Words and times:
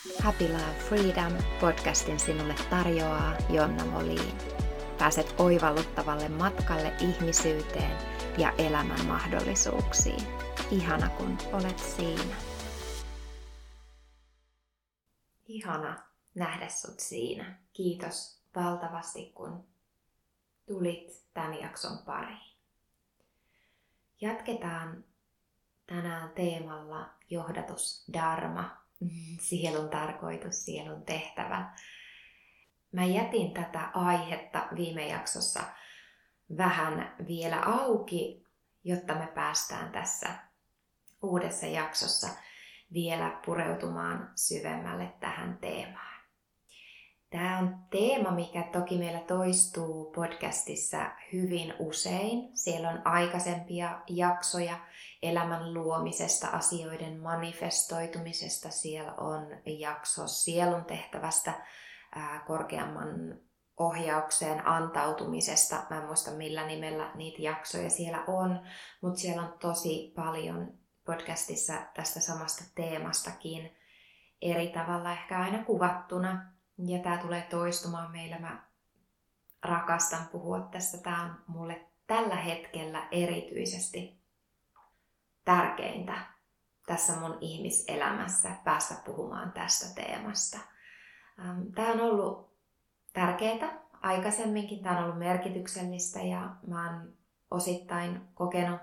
Happy 0.00 0.48
Love 0.48 0.78
Freedom 0.88 1.32
podcastin 1.60 2.20
sinulle 2.20 2.54
tarjoaa 2.70 3.36
Jonna 3.50 3.84
Moliin. 3.84 4.38
Pääset 4.98 5.34
oivalluttavalle 5.38 6.28
matkalle 6.28 6.92
ihmisyyteen 7.00 7.98
ja 8.38 8.52
elämän 8.58 9.06
mahdollisuuksiin. 9.06 10.26
Ihana 10.70 11.08
kun 11.08 11.38
olet 11.52 11.78
siinä. 11.78 12.36
Ihana 15.48 16.02
nähdä 16.34 16.68
sut 16.68 17.00
siinä. 17.00 17.58
Kiitos 17.72 18.42
valtavasti 18.56 19.32
kun 19.34 19.68
tulit 20.66 21.24
tämän 21.34 21.60
jakson 21.60 21.98
pariin. 21.98 22.56
Jatketaan 24.20 25.04
tänään 25.86 26.30
teemalla 26.30 27.10
johdatus 27.30 28.04
Dharma, 28.12 28.79
sielun 29.40 29.88
tarkoitus, 29.88 30.64
sielun 30.64 31.02
tehtävä. 31.02 31.76
Mä 32.92 33.04
jätin 33.04 33.54
tätä 33.54 33.90
aihetta 33.94 34.68
viime 34.76 35.08
jaksossa 35.08 35.60
vähän 36.56 37.14
vielä 37.28 37.62
auki, 37.62 38.46
jotta 38.84 39.14
me 39.14 39.26
päästään 39.26 39.92
tässä 39.92 40.28
uudessa 41.22 41.66
jaksossa 41.66 42.28
vielä 42.92 43.40
pureutumaan 43.46 44.32
syvemmälle 44.36 45.12
tähän 45.20 45.58
teemaan. 45.60 46.09
Tämä 47.30 47.58
on 47.58 47.78
teema, 47.90 48.30
mikä 48.30 48.62
toki 48.62 48.98
meillä 48.98 49.20
toistuu 49.20 50.12
podcastissa 50.12 51.10
hyvin 51.32 51.74
usein. 51.78 52.50
Siellä 52.54 52.88
on 52.88 53.06
aikaisempia 53.06 54.00
jaksoja 54.08 54.78
elämän 55.22 55.74
luomisesta, 55.74 56.46
asioiden 56.46 57.20
manifestoitumisesta. 57.20 58.70
Siellä 58.70 59.12
on 59.14 59.46
jakso 59.64 60.26
sielun 60.26 60.84
tehtävästä, 60.84 61.66
korkeamman 62.46 63.38
ohjaukseen 63.76 64.66
antautumisesta. 64.66 65.82
Mä 65.90 65.96
en 65.96 66.06
muista 66.06 66.30
millä 66.30 66.66
nimellä 66.66 67.10
niitä 67.14 67.42
jaksoja 67.42 67.90
siellä 67.90 68.24
on, 68.26 68.60
mutta 69.02 69.20
siellä 69.20 69.42
on 69.42 69.58
tosi 69.58 70.12
paljon 70.16 70.72
podcastissa 71.06 71.74
tästä 71.94 72.20
samasta 72.20 72.64
teemastakin 72.74 73.76
eri 74.42 74.68
tavalla 74.68 75.12
ehkä 75.12 75.40
aina 75.40 75.64
kuvattuna 75.64 76.59
ja 76.86 76.98
tämä 76.98 77.18
tulee 77.18 77.46
toistumaan 77.50 78.12
meillä. 78.12 78.38
Mä 78.38 78.62
rakastan 79.62 80.28
puhua 80.32 80.60
tästä. 80.60 80.98
Tämä 80.98 81.22
on 81.22 81.36
mulle 81.46 81.86
tällä 82.06 82.36
hetkellä 82.36 83.08
erityisesti 83.10 84.20
tärkeintä 85.44 86.30
tässä 86.86 87.20
mun 87.20 87.38
ihmiselämässä 87.40 88.50
päästä 88.64 88.94
puhumaan 89.04 89.52
tästä 89.52 90.02
teemasta. 90.02 90.58
Tämä 91.74 91.92
on 91.92 92.00
ollut 92.00 92.56
tärkeää 93.12 93.80
aikaisemminkin, 94.00 94.82
tämä 94.82 94.98
on 94.98 95.04
ollut 95.04 95.18
merkityksellistä 95.18 96.20
ja 96.20 96.50
mä 96.66 96.90
oon 96.90 97.12
osittain 97.50 98.20
kokenut 98.34 98.80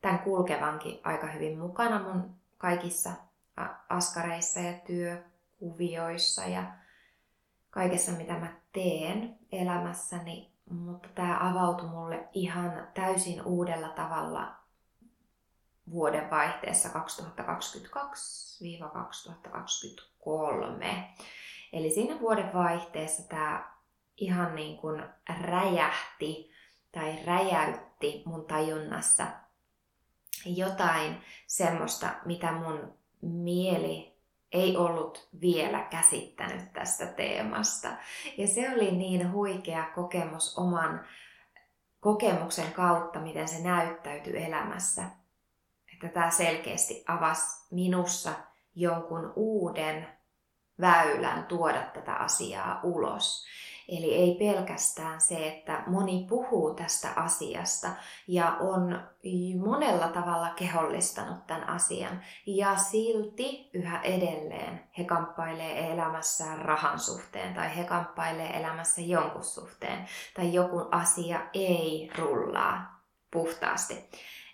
tämän 0.00 0.18
kulkevankin 0.18 1.00
aika 1.04 1.26
hyvin 1.26 1.58
mukana 1.58 2.02
mun 2.02 2.34
kaikissa 2.58 3.10
askareissa 3.88 4.60
ja 4.60 4.72
työkuvioissa 4.72 6.42
ja 6.44 6.81
kaikessa, 7.72 8.12
mitä 8.12 8.32
mä 8.32 8.52
teen 8.72 9.38
elämässäni, 9.52 10.52
mutta 10.70 11.08
tämä 11.14 11.50
avautui 11.50 11.88
mulle 11.88 12.28
ihan 12.32 12.88
täysin 12.94 13.42
uudella 13.42 13.88
tavalla 13.88 14.54
vuoden 15.90 16.30
vaihteessa 16.30 16.88
2022-2023. 16.88 16.92
Eli 21.72 21.90
siinä 21.90 22.20
vuoden 22.20 22.52
vaihteessa 22.54 23.28
tämä 23.28 23.72
ihan 24.16 24.54
niin 24.54 24.78
kuin 24.78 25.02
räjähti 25.40 26.50
tai 26.92 27.18
räjäytti 27.24 28.22
mun 28.26 28.44
tajunnassa 28.44 29.26
jotain 30.46 31.22
semmoista, 31.46 32.08
mitä 32.24 32.52
mun 32.52 32.94
mieli 33.22 34.11
ei 34.52 34.76
ollut 34.76 35.28
vielä 35.40 35.80
käsittänyt 35.80 36.72
tästä 36.72 37.06
teemasta. 37.06 37.88
Ja 38.38 38.46
se 38.46 38.70
oli 38.74 38.90
niin 38.90 39.32
huikea 39.32 39.84
kokemus 39.94 40.58
oman 40.58 41.06
kokemuksen 42.00 42.72
kautta, 42.72 43.18
miten 43.18 43.48
se 43.48 43.62
näyttäytyi 43.62 44.44
elämässä. 44.44 45.02
Että 45.92 46.08
tämä 46.08 46.30
selkeästi 46.30 47.04
avasi 47.08 47.66
minussa 47.70 48.30
jonkun 48.74 49.32
uuden 49.36 50.08
väylän 50.80 51.46
tuoda 51.46 51.82
tätä 51.82 52.14
asiaa 52.14 52.80
ulos. 52.82 53.46
Eli 53.98 54.14
ei 54.14 54.34
pelkästään 54.34 55.20
se, 55.20 55.48
että 55.48 55.82
moni 55.86 56.26
puhuu 56.28 56.74
tästä 56.74 57.08
asiasta 57.16 57.88
ja 58.26 58.56
on 58.60 59.08
monella 59.64 60.08
tavalla 60.08 60.50
kehollistanut 60.50 61.46
tämän 61.46 61.68
asian. 61.68 62.22
Ja 62.46 62.76
silti 62.76 63.70
yhä 63.74 64.00
edelleen 64.00 64.84
he 64.98 65.04
kamppailee 65.04 65.92
elämässään 65.92 66.58
rahan 66.58 66.98
suhteen 66.98 67.54
tai 67.54 67.76
he 67.76 67.84
kamppailee 67.84 68.58
elämässä 68.58 69.00
jonkun 69.00 69.44
suhteen 69.44 70.06
tai 70.34 70.54
joku 70.54 70.88
asia 70.90 71.40
ei 71.52 72.10
rullaa 72.18 73.02
puhtaasti. 73.32 74.10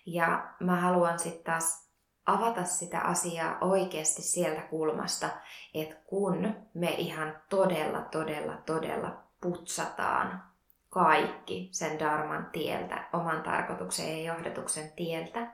Ja 0.06 0.54
mä 0.60 0.76
haluan 0.76 1.18
sitten 1.18 1.44
taas 1.44 1.88
avata 2.26 2.64
sitä 2.64 3.00
asiaa 3.00 3.58
oikeasti 3.60 4.22
sieltä 4.22 4.60
kulmasta, 4.60 5.28
että 5.74 5.96
kun 6.06 6.54
me 6.74 6.90
ihan 6.90 7.42
todella, 7.50 8.00
todella, 8.00 8.56
todella 8.66 9.27
putsataan 9.40 10.42
kaikki 10.88 11.68
sen 11.72 11.98
Dharman 11.98 12.50
tieltä, 12.52 13.08
oman 13.12 13.42
tarkoituksen 13.42 14.24
ja 14.24 14.34
johdatuksen 14.34 14.92
tieltä. 14.96 15.52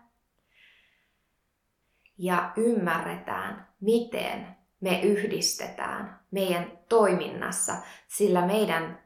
Ja 2.18 2.52
ymmärretään, 2.56 3.68
miten 3.80 4.56
me 4.80 5.00
yhdistetään 5.00 6.20
meidän 6.30 6.78
toiminnassa, 6.88 7.76
sillä 8.08 8.46
meidän 8.46 9.03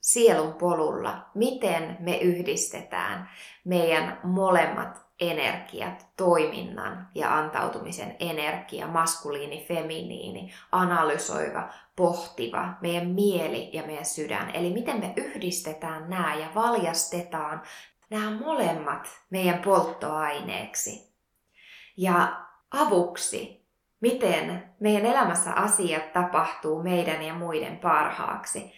sielun 0.00 0.54
polulla, 0.54 1.26
miten 1.34 1.96
me 2.00 2.16
yhdistetään 2.16 3.30
meidän 3.64 4.20
molemmat 4.22 5.10
energiat, 5.20 6.06
toiminnan 6.16 7.08
ja 7.14 7.38
antautumisen 7.38 8.16
energia, 8.20 8.86
maskuliini, 8.86 9.64
feminiini, 9.68 10.52
analysoiva, 10.72 11.68
pohtiva, 11.96 12.68
meidän 12.80 13.06
mieli 13.06 13.70
ja 13.72 13.82
meidän 13.82 14.04
sydän. 14.04 14.50
Eli 14.54 14.72
miten 14.72 15.00
me 15.00 15.12
yhdistetään 15.16 16.10
nämä 16.10 16.34
ja 16.34 16.46
valjastetaan 16.54 17.62
nämä 18.10 18.30
molemmat 18.30 19.08
meidän 19.30 19.58
polttoaineeksi. 19.58 21.14
Ja 21.96 22.46
avuksi, 22.70 23.66
miten 24.00 24.74
meidän 24.80 25.06
elämässä 25.06 25.52
asiat 25.52 26.12
tapahtuu 26.12 26.82
meidän 26.82 27.22
ja 27.22 27.34
muiden 27.34 27.78
parhaaksi. 27.78 28.72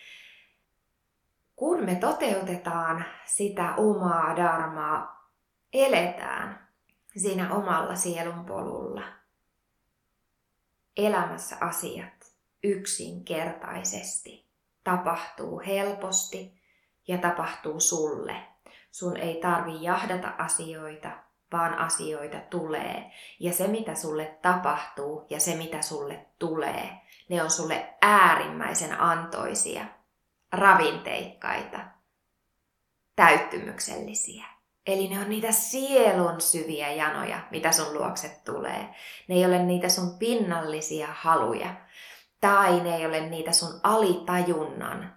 Kun 1.56 1.84
me 1.84 1.94
toteutetaan 1.94 3.04
sitä 3.24 3.74
omaa 3.76 4.36
dharmaa 4.36 5.28
eletään 5.72 6.68
siinä 7.16 7.54
omalla 7.54 7.94
sielun 7.94 8.44
polulla. 8.44 9.02
Elämässä 10.96 11.56
asiat 11.60 12.32
yksinkertaisesti 12.62 14.48
tapahtuu 14.84 15.62
helposti 15.66 16.62
ja 17.08 17.18
tapahtuu 17.18 17.80
sulle. 17.80 18.36
Sun 18.90 19.16
ei 19.16 19.40
tarvi 19.40 19.82
jahdata 19.82 20.32
asioita, 20.38 21.10
vaan 21.52 21.78
asioita 21.78 22.38
tulee. 22.50 23.12
Ja 23.40 23.52
se, 23.52 23.68
mitä 23.68 23.94
sulle 23.94 24.38
tapahtuu 24.42 25.26
ja 25.30 25.40
se, 25.40 25.54
mitä 25.54 25.82
sulle 25.82 26.26
tulee, 26.38 27.00
ne 27.28 27.42
on 27.42 27.50
sulle 27.50 27.94
äärimmäisen 28.02 29.00
antoisia, 29.00 29.84
ravinteikkaita, 30.52 31.78
täyttymyksellisiä. 33.16 34.44
Eli 34.86 35.08
ne 35.08 35.20
on 35.20 35.28
niitä 35.28 35.52
sielun 35.52 36.40
syviä 36.40 36.92
janoja, 36.92 37.40
mitä 37.50 37.72
sun 37.72 37.94
luokse 37.94 38.40
tulee. 38.44 38.94
Ne 39.28 39.34
ei 39.34 39.46
ole 39.46 39.62
niitä 39.62 39.88
sun 39.88 40.18
pinnallisia 40.18 41.08
haluja. 41.12 41.74
Tai 42.40 42.80
ne 42.80 42.96
ei 42.96 43.06
ole 43.06 43.20
niitä 43.20 43.52
sun 43.52 43.80
alitajunnan 43.82 45.16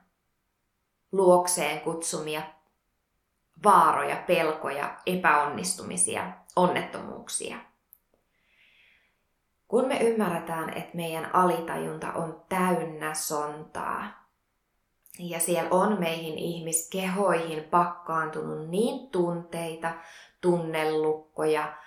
luokseen 1.12 1.82
kutsumia 1.82 2.42
vaaroja, 3.64 4.16
pelkoja, 4.28 4.98
epäonnistumisia, 5.06 6.32
onnettomuuksia. 6.56 7.58
Kun 9.68 9.88
me 9.88 9.98
ymmärretään, 9.98 10.78
että 10.78 10.96
meidän 10.96 11.36
alitajunta 11.36 12.14
on 12.14 12.44
täynnä 12.50 13.14
sontaa, 13.14 14.25
ja 15.20 15.40
siellä 15.40 15.70
on 15.72 16.00
meihin 16.00 16.38
ihmiskehoihin 16.38 17.64
pakkaantunut 17.64 18.70
niin 18.70 19.10
tunteita, 19.12 19.94
tunnellukkoja, 20.42 21.78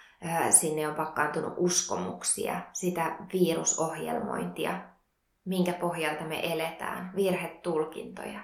sinne 0.51 0.89
on 0.89 0.95
pakkaantunut 0.95 1.55
uskomuksia, 1.57 2.61
sitä 2.73 3.17
virusohjelmointia, 3.33 4.81
minkä 5.45 5.73
pohjalta 5.73 6.25
me 6.25 6.53
eletään, 6.53 7.13
virhetulkintoja. 7.17 8.41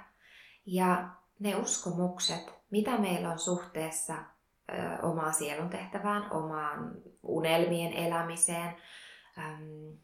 Ja 0.67 1.09
ne 1.39 1.57
uskomukset, 1.57 2.55
mitä 2.71 2.99
meillä 2.99 3.31
on 3.31 3.39
suhteessa 3.39 4.15
omaan 5.03 5.35
sielun 5.35 5.71
tehtävään, 5.71 6.33
omaan 6.33 6.93
unelmien 7.23 7.93
elämiseen, 7.93 8.77
äm, 9.39 9.99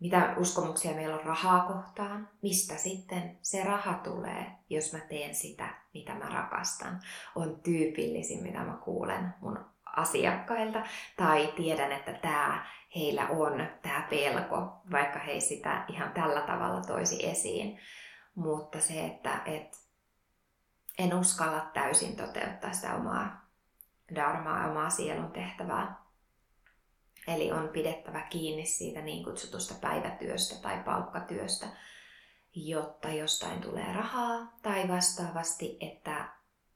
mitä 0.00 0.34
uskomuksia 0.36 0.94
meillä 0.94 1.16
on 1.16 1.24
rahaa 1.24 1.60
kohtaan, 1.60 2.28
mistä 2.42 2.76
sitten 2.76 3.38
se 3.42 3.64
raha 3.64 3.94
tulee, 3.94 4.46
jos 4.70 4.92
mä 4.92 4.98
teen 4.98 5.34
sitä, 5.34 5.68
mitä 5.94 6.14
mä 6.14 6.26
rakastan, 6.26 7.00
on 7.34 7.60
tyypillisin, 7.62 8.42
mitä 8.42 8.58
mä 8.58 8.78
kuulen 8.84 9.34
mun 9.40 9.64
asiakkailta, 9.96 10.82
tai 11.16 11.52
tiedän, 11.56 11.92
että 11.92 12.12
tämä 12.12 12.66
heillä 12.96 13.28
on, 13.28 13.66
tämä 13.82 14.06
pelko, 14.10 14.82
vaikka 14.90 15.18
he 15.18 15.40
sitä 15.40 15.84
ihan 15.88 16.12
tällä 16.12 16.40
tavalla 16.40 16.80
toisi 16.80 17.26
esiin. 17.26 17.78
Mutta 18.34 18.80
se, 18.80 19.06
että 19.06 19.42
et 19.44 19.76
en 20.98 21.14
uskalla 21.14 21.60
täysin 21.74 22.16
toteuttaa 22.16 22.72
sitä 22.72 22.94
omaa 22.94 23.46
dharmaa, 24.14 24.70
omaa 24.70 24.90
sielun 24.90 25.32
tehtävää. 25.32 25.99
Eli 27.34 27.52
on 27.52 27.68
pidettävä 27.68 28.20
kiinni 28.20 28.66
siitä 28.66 29.00
niin 29.00 29.24
kutsutusta 29.24 29.74
päivätyöstä 29.80 30.62
tai 30.62 30.82
palkkatyöstä, 30.84 31.66
jotta 32.54 33.08
jostain 33.08 33.60
tulee 33.60 33.92
rahaa, 33.92 34.58
tai 34.62 34.88
vastaavasti, 34.88 35.76
että 35.80 36.28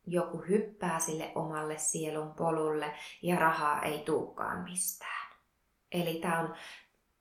joku 0.07 0.39
hyppää 0.49 0.99
sille 0.99 1.33
omalle 1.35 1.79
sielun 1.79 2.35
polulle 2.35 2.93
ja 3.23 3.37
rahaa 3.37 3.83
ei 3.83 3.99
tuukaan 3.99 4.65
mistään. 4.65 5.37
Eli 5.93 6.15
tämä 6.15 6.41
on 6.41 6.55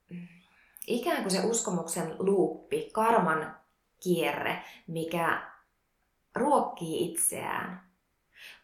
mm, 0.09 0.27
ikään 0.87 1.21
kuin 1.21 1.31
se 1.31 1.45
uskomuksen 1.45 2.15
luuppi, 2.19 2.89
karman 2.93 3.55
kierre, 4.03 4.63
mikä 4.87 5.51
ruokkii 6.35 7.11
itseään. 7.11 7.92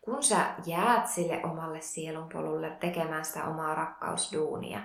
Kun 0.10 0.24
sä 0.24 0.56
jäät 0.66 1.08
sille 1.08 1.42
omalle 1.44 1.82
sielunpolulle 1.82 2.70
tekemään 2.70 3.26
sitä 3.26 3.46
omaa 3.46 3.76
rakkausduunia 3.76 4.80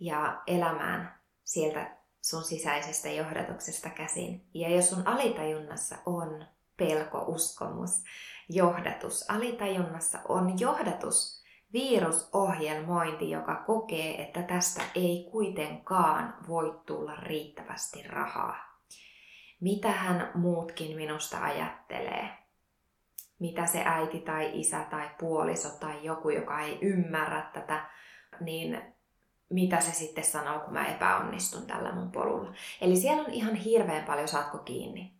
ja 0.00 0.42
elämään 0.46 1.20
sieltä 1.44 1.96
sun 2.22 2.44
sisäisestä 2.44 3.08
johdatuksesta 3.08 3.90
käsin, 3.90 4.48
ja 4.54 4.68
jos 4.68 4.90
sun 4.90 5.06
alitajunnassa 5.06 5.96
on 6.06 6.44
pelko, 6.76 7.24
uskomus, 7.26 8.04
johdatus, 8.48 9.30
alitajunnassa 9.30 10.18
on 10.28 10.60
johdatus, 10.60 11.42
virusohjelmointi, 11.72 13.30
joka 13.30 13.62
kokee, 13.66 14.22
että 14.22 14.42
tästä 14.42 14.82
ei 14.94 15.28
kuitenkaan 15.32 16.34
voi 16.48 16.80
tulla 16.86 17.14
riittävästi 17.14 18.02
rahaa. 18.02 18.78
Mitä 19.60 19.90
hän 19.90 20.30
muutkin 20.34 20.96
minusta 20.96 21.44
ajattelee? 21.44 22.39
Mitä 23.40 23.66
se 23.66 23.82
äiti 23.84 24.20
tai 24.20 24.50
isä 24.60 24.80
tai 24.90 25.10
puoliso 25.18 25.68
tai 25.68 26.04
joku, 26.04 26.30
joka 26.30 26.60
ei 26.60 26.78
ymmärrä 26.82 27.42
tätä, 27.52 27.90
niin 28.40 28.82
mitä 29.50 29.80
se 29.80 29.92
sitten 29.92 30.24
sanoo, 30.24 30.60
kun 30.60 30.72
mä 30.72 30.86
epäonnistun 30.86 31.66
tällä 31.66 31.92
mun 31.92 32.12
polulla. 32.12 32.52
Eli 32.80 32.96
siellä 32.96 33.22
on 33.22 33.30
ihan 33.30 33.54
hirveän 33.54 34.04
paljon 34.04 34.28
saatko 34.28 34.58
kiinni. 34.58 35.14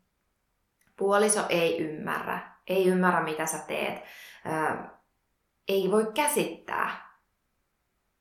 Puoliso 0.97 1.47
ei 1.49 1.79
ymmärrä, 1.79 2.39
ei 2.67 2.87
ymmärrä 2.87 3.23
mitä 3.23 3.47
sä 3.47 3.59
teet, 3.59 4.03
ei 5.69 5.91
voi 5.91 6.13
käsittää. 6.15 7.11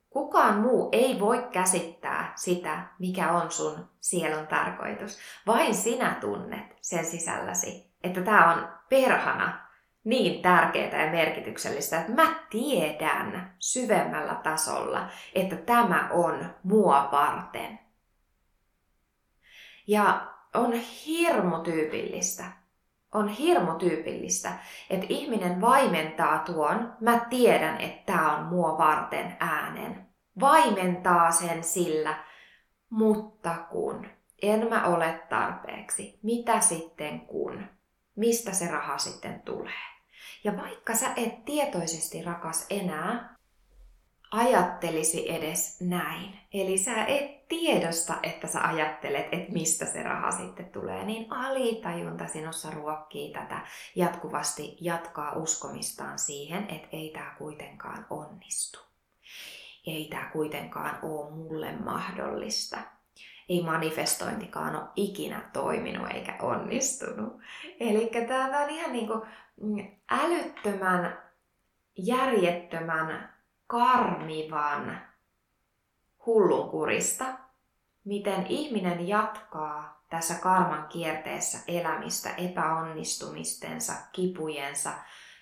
Kukaan 0.09 0.57
muu 0.57 0.89
ei 0.91 1.19
voi 1.19 1.47
käsittää 1.51 2.33
sitä, 2.35 2.83
mikä 2.99 3.31
on 3.31 3.51
sun 3.51 3.89
sielun 3.99 4.47
tarkoitus. 4.47 5.19
Vain 5.47 5.75
sinä 5.75 6.17
tunnet 6.21 6.77
sen 6.81 7.05
sisälläsi, 7.05 7.93
että 8.03 8.21
tämä 8.21 8.53
on 8.53 8.69
perhana 8.89 9.68
niin 10.03 10.41
tärkeää 10.41 11.05
ja 11.05 11.11
merkityksellistä, 11.11 11.99
että 11.99 12.11
mä 12.11 12.35
tiedän 12.49 13.55
syvemmällä 13.59 14.35
tasolla, 14.35 15.07
että 15.35 15.55
tämä 15.55 16.09
on 16.11 16.55
mua 16.63 17.09
varten. 17.11 17.79
Ja 19.87 20.27
on 20.53 20.73
hirmu 21.05 21.59
tyypillistä, 21.59 22.43
on 23.13 23.27
hirmu 23.27 23.73
tyypillistä, 23.73 24.51
että 24.89 25.05
ihminen 25.09 25.61
vaimentaa 25.61 26.39
tuon, 26.39 26.93
mä 26.99 27.19
tiedän, 27.29 27.81
että 27.81 28.13
tämä 28.13 28.37
on 28.37 28.45
mua 28.45 28.77
varten 28.77 29.37
äänen. 29.39 30.05
Vaimentaa 30.39 31.31
sen 31.31 31.63
sillä, 31.63 32.23
mutta 32.89 33.55
kun 33.71 34.07
en 34.41 34.69
mä 34.69 34.85
ole 34.85 35.21
tarpeeksi, 35.29 36.19
mitä 36.23 36.59
sitten 36.59 37.21
kun? 37.21 37.78
Mistä 38.19 38.53
se 38.53 38.67
raha 38.67 38.97
sitten 38.97 39.41
tulee? 39.41 39.89
Ja 40.43 40.57
vaikka 40.57 40.95
sä 40.95 41.13
et 41.15 41.45
tietoisesti 41.45 42.23
rakas 42.23 42.65
enää 42.69 43.35
ajattelisi 44.31 45.31
edes 45.31 45.81
näin, 45.81 46.39
eli 46.53 46.77
sä 46.77 47.05
et 47.05 47.47
tiedosta, 47.47 48.13
että 48.23 48.47
sä 48.47 48.67
ajattelet, 48.67 49.25
että 49.31 49.53
mistä 49.53 49.85
se 49.85 50.03
raha 50.03 50.31
sitten 50.31 50.65
tulee, 50.65 51.05
niin 51.05 51.33
alitajunta 51.33 52.27
sinussa 52.27 52.71
ruokkii 52.71 53.33
tätä 53.33 53.61
jatkuvasti 53.95 54.77
jatkaa 54.81 55.33
uskomistaan 55.33 56.19
siihen, 56.19 56.69
että 56.69 56.87
ei 56.91 57.09
tämä 57.13 57.35
kuitenkaan 57.37 58.05
onnistu. 58.09 58.79
Ei 59.87 60.07
tämä 60.09 60.29
kuitenkaan 60.33 60.99
ole 61.01 61.31
mulle 61.31 61.71
mahdollista. 61.71 62.77
Ei 63.49 63.63
manifestointikaan 63.63 64.75
ole 64.75 64.87
ikinä 64.95 65.41
toiminut 65.53 66.11
eikä 66.13 66.35
onnistunut. 66.41 67.41
Eli 67.79 68.11
tämä 68.27 68.63
on 68.63 68.69
ihan 68.69 68.91
niin 68.91 69.07
kuin 69.07 69.21
älyttömän, 70.11 71.17
järjettömän, 71.97 73.33
karmivan 73.67 75.01
hullunkurista, 76.25 77.25
miten 78.05 78.47
ihminen 78.47 79.07
jatkaa 79.07 80.03
tässä 80.09 80.35
karman 80.35 80.87
kierteessä 80.87 81.57
elämistä 81.67 82.29
epäonnistumistensa, 82.29 83.93
kipujensa, 84.11 84.91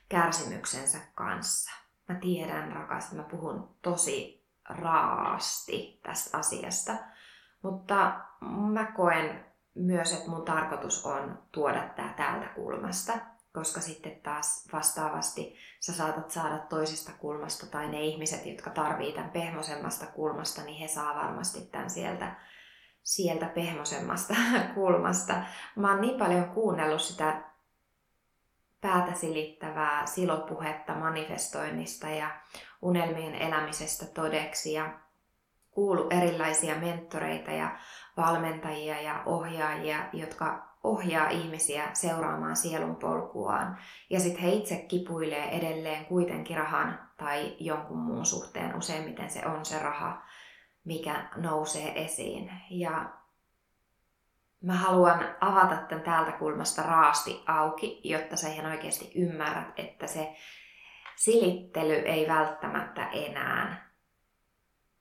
kärsimyksensä 0.09 0.98
kanssa. 1.15 1.71
Mä 2.09 2.15
tiedän, 2.15 2.71
rakas, 2.71 3.04
että 3.04 3.15
mä 3.15 3.24
puhun 3.24 3.75
tosi 3.81 4.45
raasti 4.69 6.00
tästä 6.04 6.38
asiasta, 6.38 6.94
mutta 7.72 8.19
mä 8.74 8.92
koen 8.92 9.46
myös, 9.76 10.14
että 10.14 10.30
mun 10.30 10.45
tarkoitus 10.45 11.06
on 11.06 11.40
tuoda 11.52 11.90
tämä 11.95 12.14
täältä 12.18 12.47
kulmasta 12.47 13.14
koska 13.57 13.81
sitten 13.81 14.21
taas 14.21 14.68
vastaavasti 14.74 15.56
sä 15.80 15.94
saatat 15.94 16.31
saada 16.31 16.57
toisesta 16.57 17.12
kulmasta 17.19 17.66
tai 17.66 17.88
ne 17.88 18.02
ihmiset, 18.02 18.45
jotka 18.45 18.69
tarvii 18.69 19.14
tämän 19.14 19.30
pehmosemmasta 19.30 20.06
kulmasta, 20.06 20.62
niin 20.62 20.80
he 20.80 20.88
saa 20.88 21.16
varmasti 21.16 21.62
tämän 21.62 21.90
sieltä, 21.90 22.36
sieltä 23.04 23.45
pehmosemmasta 23.45 24.33
kulmasta. 24.76 25.33
Mä 25.76 25.92
oon 25.92 26.02
niin 26.02 26.19
paljon 26.19 26.50
kuunnellut 26.50 27.02
sitä 27.02 27.42
päätä 28.81 29.14
silittävää 29.14 30.06
silopuhetta 30.06 30.95
manifestoinnista 30.95 32.09
ja 32.09 32.42
unelmien 32.81 33.36
elämisestä 33.36 34.06
todeksi 34.06 34.74
ja 34.74 35.00
kuulu 35.78 36.07
erilaisia 36.10 36.76
mentoreita 36.76 37.52
ja 37.52 37.78
valmentajia 38.18 39.02
ja 39.02 39.24
ohjaajia, 39.26 39.98
jotka 40.14 40.68
ohjaa 40.84 41.30
ihmisiä 41.30 41.90
seuraamaan 41.94 42.56
sielun 42.56 42.96
polkuaan. 42.96 43.78
Ja 44.10 44.19
sitten 44.19 44.42
he 44.42 44.52
itse 44.52 44.76
kipuilee 44.76 45.57
edelleen 45.57 46.06
kuitenkin 46.06 46.57
rahan 46.57 47.00
tai 47.18 47.56
jonkun 47.60 47.98
muun 47.98 48.26
suhteen. 48.26 48.78
Useimmiten 48.78 49.30
se 49.30 49.46
on 49.46 49.66
se 49.66 49.80
raha, 49.80 50.22
mikä 50.84 51.30
nousee 51.36 52.06
esiin. 52.06 52.52
Ja 52.69 53.10
mä 54.62 54.74
haluan 54.74 55.36
avata 55.42 55.76
tämän 55.76 56.04
täältä 56.04 56.31
kulmasta 56.31 56.84
raasti 56.84 57.44
auki, 57.48 58.02
jotta 58.04 58.36
sä 58.36 58.48
ihan 58.48 58.72
oikeasti 58.72 59.12
ymmärrät, 59.16 59.80
että 59.80 60.07
se 60.07 60.36
silittely 61.16 61.94
ei 61.94 62.28
välttämättä 62.28 63.10
enää 63.10 63.92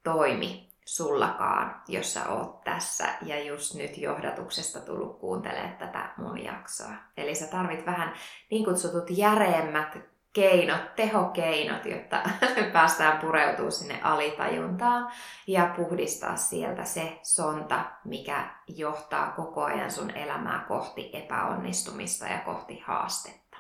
toimi 0.02 0.65
sullakaan, 0.86 1.82
jos 1.88 2.14
sä 2.14 2.28
oot 2.28 2.64
tässä 2.64 3.08
ja 3.22 3.44
just 3.44 3.74
nyt 3.74 3.98
johdatuksesta 3.98 4.80
tullut 4.80 5.18
kuuntelemaan 5.18 5.76
tätä 5.76 6.10
mun 6.16 6.44
jaksoa. 6.44 6.90
Eli 7.16 7.34
sä 7.34 7.46
tarvit 7.46 7.86
vähän 7.86 8.12
niin 8.50 8.64
kutsutut 8.64 9.06
järeemmät 9.10 9.98
keinot, 10.32 10.94
tehokeinot, 10.96 11.86
jotta 11.86 12.22
päästään 12.72 13.18
pureutumaan 13.18 13.72
sinne 13.72 14.00
alitajuntaan 14.02 15.12
ja 15.46 15.74
puhdistaa 15.76 16.36
sieltä 16.36 16.84
se 16.84 17.18
sonta, 17.22 17.84
mikä 18.04 18.50
johtaa 18.68 19.30
koko 19.30 19.64
ajan 19.64 19.90
sun 19.90 20.10
elämää 20.10 20.64
kohti 20.68 21.10
epäonnistumista 21.12 22.26
ja 22.26 22.38
kohti 22.38 22.82
haastetta. 22.86 23.56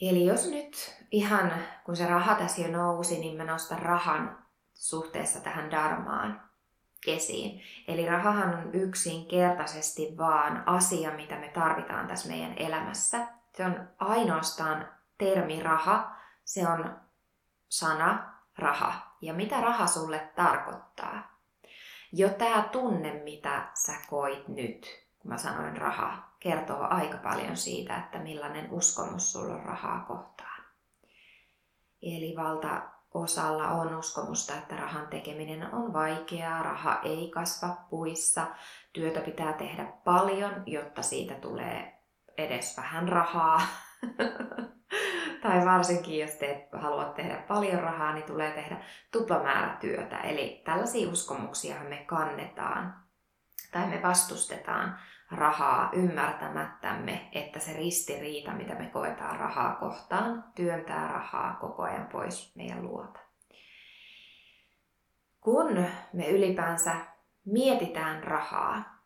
Eli 0.00 0.26
jos 0.26 0.50
nyt 0.50 0.96
ihan 1.10 1.52
kun 1.84 1.96
se 1.96 2.06
raha 2.06 2.34
tässä 2.34 2.62
jo 2.62 2.68
nousi, 2.68 3.20
niin 3.20 3.36
mä 3.36 3.44
nostan 3.44 3.78
rahan 3.78 4.47
suhteessa 4.78 5.40
tähän 5.40 5.70
darmaan. 5.70 6.48
esiin. 7.06 7.62
Eli 7.88 8.06
rahahan 8.06 8.54
on 8.54 8.74
yksinkertaisesti 8.74 10.14
vaan 10.18 10.62
asia, 10.66 11.10
mitä 11.10 11.38
me 11.38 11.48
tarvitaan 11.48 12.06
tässä 12.06 12.28
meidän 12.28 12.54
elämässä. 12.56 13.28
Se 13.56 13.64
on 13.64 13.88
ainoastaan 13.98 14.88
termi 15.18 15.62
raha, 15.62 16.16
se 16.44 16.68
on 16.68 16.96
sana 17.68 18.34
raha. 18.58 19.16
Ja 19.20 19.34
mitä 19.34 19.60
raha 19.60 19.86
sulle 19.86 20.32
tarkoittaa? 20.36 21.38
Jo 22.12 22.28
tämä 22.28 22.62
tunne, 22.62 23.12
mitä 23.24 23.68
sä 23.74 23.92
koit 24.10 24.48
nyt, 24.48 25.06
kun 25.18 25.30
mä 25.30 25.38
sanoin 25.38 25.76
raha, 25.76 26.28
kertoo 26.40 26.86
aika 26.90 27.18
paljon 27.18 27.56
siitä, 27.56 27.96
että 27.96 28.18
millainen 28.18 28.70
uskomus 28.70 29.32
sulla 29.32 29.54
on 29.54 29.64
rahaa 29.64 30.04
kohtaan. 30.08 30.64
Eli 32.02 32.36
valta 32.36 32.97
osalla 33.14 33.68
on 33.68 33.96
uskomusta, 33.96 34.54
että 34.54 34.76
rahan 34.76 35.06
tekeminen 35.06 35.74
on 35.74 35.92
vaikeaa, 35.92 36.62
raha 36.62 37.00
ei 37.02 37.30
kasva 37.30 37.76
puissa, 37.90 38.46
työtä 38.92 39.20
pitää 39.20 39.52
tehdä 39.52 39.84
paljon, 40.04 40.62
jotta 40.66 41.02
siitä 41.02 41.34
tulee 41.34 42.02
edes 42.38 42.76
vähän 42.76 43.08
rahaa. 43.08 43.60
tai 45.42 45.66
varsinkin, 45.66 46.18
jos 46.18 46.30
te 46.30 46.68
haluat 46.72 47.14
tehdä 47.14 47.36
paljon 47.48 47.82
rahaa, 47.82 48.12
niin 48.12 48.26
tulee 48.26 48.50
tehdä 48.50 48.84
tuplamäärä 49.12 49.76
työtä. 49.80 50.20
Eli 50.20 50.62
tällaisia 50.64 51.10
uskomuksia 51.10 51.74
me 51.88 51.96
kannetaan 51.96 52.94
tai 53.72 53.86
me 53.86 54.02
vastustetaan 54.02 54.98
rahaa 55.30 55.90
ymmärtämättämme, 55.92 57.28
että 57.32 57.58
se 57.58 57.72
ristiriita, 57.72 58.52
mitä 58.52 58.74
me 58.74 58.86
koetaan 58.86 59.40
rahaa 59.40 59.74
kohtaan, 59.74 60.44
työntää 60.54 61.08
rahaa 61.12 61.56
koko 61.60 61.82
ajan 61.82 62.06
pois 62.06 62.56
meidän 62.56 62.82
luota. 62.82 63.20
Kun 65.40 65.84
me 66.12 66.28
ylipäänsä 66.28 66.96
mietitään 67.44 68.24
rahaa, 68.24 68.98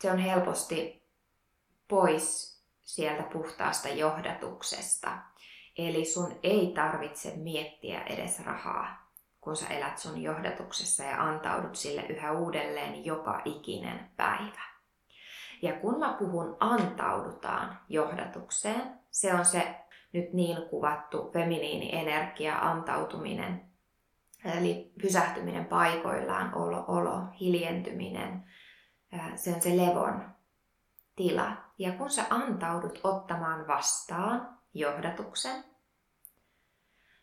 se 0.00 0.10
on 0.10 0.18
helposti 0.18 1.08
pois 1.88 2.60
sieltä 2.82 3.22
puhtaasta 3.22 3.88
johdatuksesta. 3.88 5.18
Eli 5.78 6.04
sun 6.04 6.38
ei 6.42 6.72
tarvitse 6.74 7.32
miettiä 7.36 8.02
edes 8.02 8.44
rahaa, 8.44 9.12
kun 9.40 9.56
sä 9.56 9.66
elät 9.68 9.98
sun 9.98 10.22
johdatuksessa 10.22 11.04
ja 11.04 11.22
antaudut 11.22 11.76
sille 11.76 12.02
yhä 12.02 12.32
uudelleen 12.32 13.04
joka 13.04 13.42
ikinen 13.44 14.10
päivä. 14.16 14.69
Ja 15.62 15.72
kun 15.72 15.98
mä 15.98 16.16
puhun 16.18 16.56
antaudutaan 16.60 17.78
johdatukseen, 17.88 19.00
se 19.10 19.34
on 19.34 19.44
se 19.44 19.74
nyt 20.12 20.32
niin 20.32 20.68
kuvattu 20.68 21.30
feminiini-energia, 21.32 22.58
antautuminen, 22.58 23.70
eli 24.44 24.92
pysähtyminen 25.02 25.64
paikoillaan, 25.64 26.54
olo, 26.54 26.84
olo, 26.88 27.22
hiljentyminen, 27.40 28.44
se 29.34 29.54
on 29.54 29.62
se 29.62 29.76
levon 29.76 30.30
tila. 31.16 31.56
Ja 31.78 31.92
kun 31.92 32.10
sä 32.10 32.24
antaudut 32.30 33.00
ottamaan 33.02 33.68
vastaan 33.68 34.58
johdatuksen, 34.74 35.64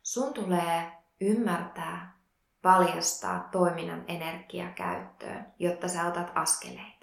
sun 0.03 0.33
tulee 0.33 0.91
ymmärtää, 1.21 2.17
paljastaa 2.61 3.49
toiminnan 3.51 4.03
energia 4.07 4.69
käyttöön, 4.69 5.45
jotta 5.59 5.87
sä 5.87 6.07
otat 6.07 6.31
askeleita. 6.35 6.96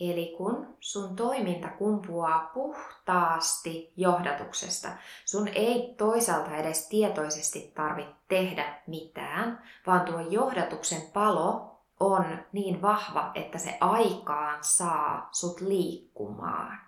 Eli 0.00 0.34
kun 0.36 0.76
sun 0.80 1.16
toiminta 1.16 1.68
kumpuaa 1.68 2.50
puhtaasti 2.54 3.92
johdatuksesta, 3.96 4.88
sun 5.24 5.48
ei 5.48 5.94
toisaalta 5.98 6.56
edes 6.56 6.88
tietoisesti 6.88 7.72
tarvitse 7.74 8.14
tehdä 8.28 8.82
mitään, 8.86 9.62
vaan 9.86 10.00
tuo 10.00 10.20
johdatuksen 10.20 11.02
palo 11.12 11.78
on 12.00 12.38
niin 12.52 12.82
vahva, 12.82 13.30
että 13.34 13.58
se 13.58 13.78
aikaan 13.80 14.58
saa 14.60 15.28
sut 15.32 15.60
liikkumaan. 15.60 16.80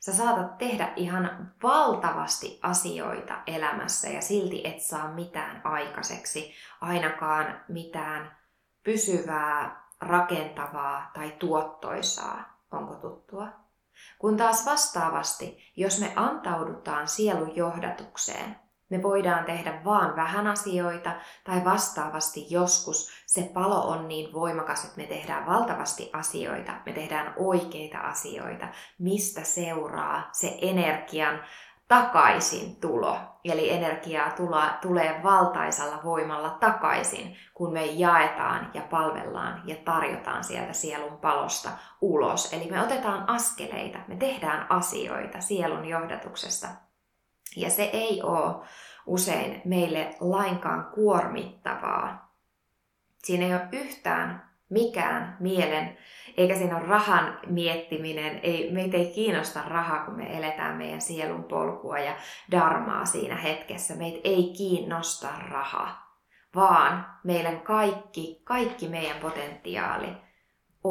Sä 0.00 0.12
saatat 0.12 0.58
tehdä 0.58 0.92
ihan 0.96 1.52
valtavasti 1.62 2.58
asioita 2.62 3.42
elämässä 3.46 4.08
ja 4.08 4.20
silti 4.20 4.62
et 4.64 4.80
saa 4.80 5.08
mitään 5.12 5.60
aikaiseksi, 5.64 6.52
ainakaan 6.80 7.60
mitään 7.68 8.36
pysyvää, 8.84 9.87
rakentavaa 10.00 11.10
tai 11.14 11.30
tuottoisaa. 11.38 12.58
Onko 12.72 12.94
tuttua? 12.94 13.46
Kun 14.18 14.36
taas 14.36 14.66
vastaavasti, 14.66 15.72
jos 15.76 16.00
me 16.00 16.12
antaudutaan 16.16 17.08
sielun 17.08 17.56
johdatukseen, 17.56 18.56
me 18.90 19.02
voidaan 19.02 19.44
tehdä 19.44 19.80
vaan 19.84 20.16
vähän 20.16 20.46
asioita 20.46 21.12
tai 21.44 21.64
vastaavasti 21.64 22.46
joskus 22.50 23.10
se 23.26 23.50
palo 23.54 23.88
on 23.88 24.08
niin 24.08 24.32
voimakas, 24.32 24.84
että 24.84 24.96
me 24.96 25.06
tehdään 25.06 25.46
valtavasti 25.46 26.10
asioita, 26.12 26.72
me 26.86 26.92
tehdään 26.92 27.34
oikeita 27.36 27.98
asioita, 27.98 28.68
mistä 28.98 29.44
seuraa 29.44 30.28
se 30.32 30.58
energian 30.62 31.42
takaisin 31.88 32.80
tulo. 32.80 33.18
Eli 33.44 33.70
energiaa 33.70 34.30
tula, 34.30 34.78
tulee 34.82 35.20
valtaisalla 35.22 36.00
voimalla 36.04 36.50
takaisin, 36.50 37.36
kun 37.54 37.72
me 37.72 37.84
jaetaan 37.84 38.70
ja 38.74 38.82
palvellaan 38.90 39.62
ja 39.64 39.76
tarjotaan 39.84 40.44
sieltä 40.44 40.72
sielun 40.72 41.18
palosta 41.18 41.70
ulos. 42.00 42.52
Eli 42.52 42.70
me 42.70 42.82
otetaan 42.82 43.28
askeleita, 43.28 43.98
me 44.08 44.16
tehdään 44.16 44.66
asioita 44.70 45.40
sielun 45.40 45.84
johdatuksesta 45.84 46.68
ja 47.56 47.70
se 47.70 47.82
ei 47.82 48.22
ole 48.22 48.66
usein 49.06 49.62
meille 49.64 50.16
lainkaan 50.20 50.84
kuormittavaa. 50.94 52.34
Siinä 53.24 53.46
ei 53.46 53.52
ole 53.54 53.68
yhtään 53.72 54.47
mikään 54.70 55.36
mielen, 55.40 55.98
eikä 56.36 56.56
siinä 56.56 56.76
ole 56.76 56.86
rahan 56.86 57.38
miettiminen. 57.46 58.40
Ei, 58.42 58.72
meitä 58.72 58.96
ei 58.96 59.12
kiinnosta 59.14 59.62
raha, 59.62 60.04
kun 60.04 60.16
me 60.16 60.38
eletään 60.38 60.76
meidän 60.76 61.00
sielun 61.00 61.44
polkua 61.44 61.98
ja 61.98 62.16
darmaa 62.50 63.04
siinä 63.04 63.36
hetkessä. 63.36 63.94
Meitä 63.94 64.20
ei 64.24 64.52
kiinnosta 64.56 65.28
raha, 65.48 65.96
vaan 66.54 67.06
meidän 67.24 67.60
kaikki, 67.60 68.42
kaikki 68.44 68.88
meidän 68.88 69.18
potentiaali 69.20 70.27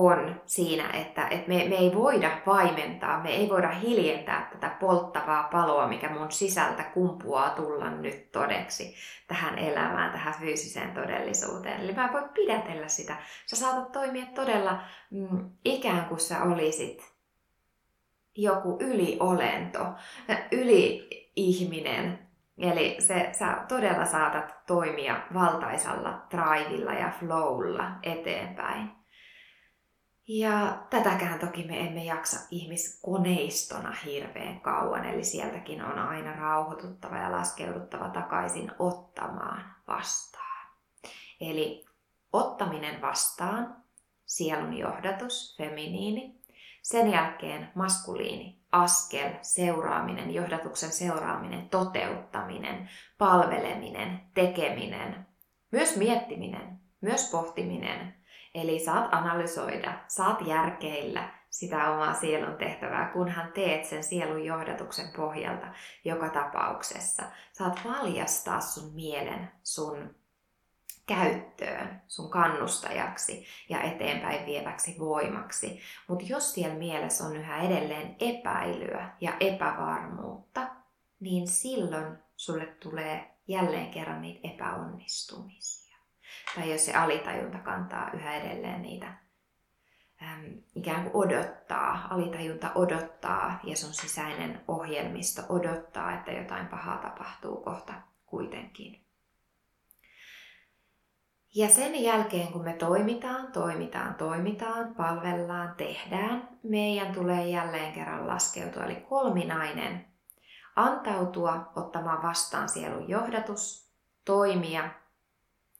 on 0.05 0.41
siinä, 0.45 0.89
että, 0.89 1.27
että 1.27 1.47
me, 1.47 1.65
me 1.69 1.75
ei 1.75 1.91
voida 1.95 2.41
vaimentaa, 2.45 3.23
me 3.23 3.29
ei 3.29 3.49
voida 3.49 3.69
hiljentää 3.69 4.49
tätä 4.51 4.75
polttavaa 4.79 5.43
paloa, 5.51 5.87
mikä 5.87 6.09
mun 6.09 6.31
sisältä 6.31 6.83
kumpuaa 6.83 7.49
tulla 7.49 7.89
nyt 7.89 8.31
todeksi 8.31 8.95
tähän 9.27 9.59
elämään, 9.59 10.11
tähän 10.11 10.33
fyysiseen 10.39 10.91
todellisuuteen. 10.91 11.81
Eli 11.81 11.93
mä 11.93 12.05
en 12.05 12.13
voi 12.13 12.29
pidätellä 12.33 12.87
sitä. 12.87 13.15
Sä 13.45 13.55
saatat 13.55 13.91
toimia 13.91 14.25
todella 14.35 14.81
mm, 15.11 15.49
ikään 15.65 16.05
kuin 16.05 16.19
sä 16.19 16.43
olisit 16.43 17.13
joku 18.35 18.77
yliolento, 18.81 19.85
yli-ihminen, 20.51 22.27
Eli 22.57 22.95
se, 22.99 23.29
sä 23.31 23.57
todella 23.67 24.05
saatat 24.05 24.65
toimia 24.67 25.21
valtaisalla 25.33 26.25
drivilla 26.31 26.93
ja 26.93 27.11
flowlla 27.19 27.91
eteenpäin. 28.03 28.96
Ja 30.27 30.77
tätäkään 30.89 31.39
toki 31.39 31.63
me 31.63 31.79
emme 31.79 32.03
jaksa 32.03 32.47
ihmiskoneistona 32.51 33.91
hirveän 34.05 34.61
kauan, 34.61 35.05
eli 35.05 35.23
sieltäkin 35.23 35.83
on 35.83 35.99
aina 35.99 36.33
rauhoituttava 36.33 37.17
ja 37.17 37.31
laskeuduttava 37.31 38.09
takaisin 38.09 38.71
ottamaan 38.79 39.75
vastaan. 39.87 40.67
Eli 41.41 41.85
ottaminen 42.33 43.01
vastaan, 43.01 43.75
sielun 44.25 44.77
johdatus, 44.77 45.57
feminiini, 45.57 46.41
sen 46.81 47.11
jälkeen 47.11 47.71
maskuliini, 47.75 48.59
askel, 48.71 49.33
seuraaminen, 49.41 50.33
johdatuksen 50.33 50.91
seuraaminen, 50.91 51.69
toteuttaminen, 51.69 52.89
palveleminen, 53.17 54.21
tekeminen, 54.33 55.27
myös 55.71 55.97
miettiminen, 55.97 56.79
myös 57.01 57.31
pohtiminen, 57.31 58.17
Eli 58.55 58.79
saat 58.79 59.13
analysoida, 59.13 59.93
saat 60.07 60.47
järkeillä 60.47 61.37
sitä 61.49 61.91
omaa 61.91 62.13
sielun 62.13 62.57
tehtävää, 62.57 63.09
kunhan 63.13 63.51
teet 63.51 63.85
sen 63.85 64.03
sielun 64.03 64.45
johdatuksen 64.45 65.09
pohjalta 65.15 65.67
joka 66.05 66.29
tapauksessa. 66.29 67.23
Saat 67.53 67.79
valjastaa 67.85 68.61
sun 68.61 68.93
mielen 68.93 69.51
sun 69.63 70.15
käyttöön, 71.07 72.01
sun 72.07 72.29
kannustajaksi 72.29 73.45
ja 73.69 73.81
eteenpäin 73.81 74.45
vieväksi 74.45 74.95
voimaksi. 74.99 75.79
Mutta 76.07 76.25
jos 76.25 76.53
siellä 76.53 76.75
mielessä 76.75 77.23
on 77.23 77.35
yhä 77.35 77.61
edelleen 77.61 78.15
epäilyä 78.19 79.09
ja 79.21 79.33
epävarmuutta, 79.39 80.67
niin 81.19 81.47
silloin 81.47 82.17
sulle 82.35 82.65
tulee 82.65 83.37
jälleen 83.47 83.91
kerran 83.91 84.21
niitä 84.21 84.47
epäonnistumisia 84.47 85.86
tai 86.55 86.71
jos 86.71 86.85
se 86.85 86.93
alitajunta 86.93 87.57
kantaa 87.57 88.11
yhä 88.13 88.35
edelleen 88.35 88.81
niitä 88.81 89.07
äm, 90.23 90.61
ikään 90.75 91.03
kuin 91.03 91.15
odottaa, 91.15 92.07
alitajunta 92.09 92.71
odottaa 92.75 93.59
ja 93.63 93.75
sun 93.75 93.93
sisäinen 93.93 94.61
ohjelmisto 94.67 95.41
odottaa, 95.49 96.13
että 96.13 96.31
jotain 96.31 96.67
pahaa 96.67 96.97
tapahtuu 96.97 97.61
kohta 97.63 97.93
kuitenkin. 98.25 99.07
Ja 101.55 101.69
sen 101.69 102.03
jälkeen, 102.03 102.47
kun 102.47 102.63
me 102.63 102.73
toimitaan, 102.73 103.51
toimitaan, 103.51 104.15
toimitaan, 104.15 104.95
palvellaan, 104.95 105.75
tehdään, 105.77 106.49
meidän 106.63 107.13
tulee 107.13 107.47
jälleen 107.47 107.93
kerran 107.93 108.27
laskeutua. 108.27 108.83
Eli 108.83 108.95
kolminainen. 108.95 110.05
Antautua 110.75 111.71
ottamaan 111.75 112.23
vastaan 112.23 112.69
sielun 112.69 113.09
johdatus, 113.09 113.91
toimia, 114.25 114.89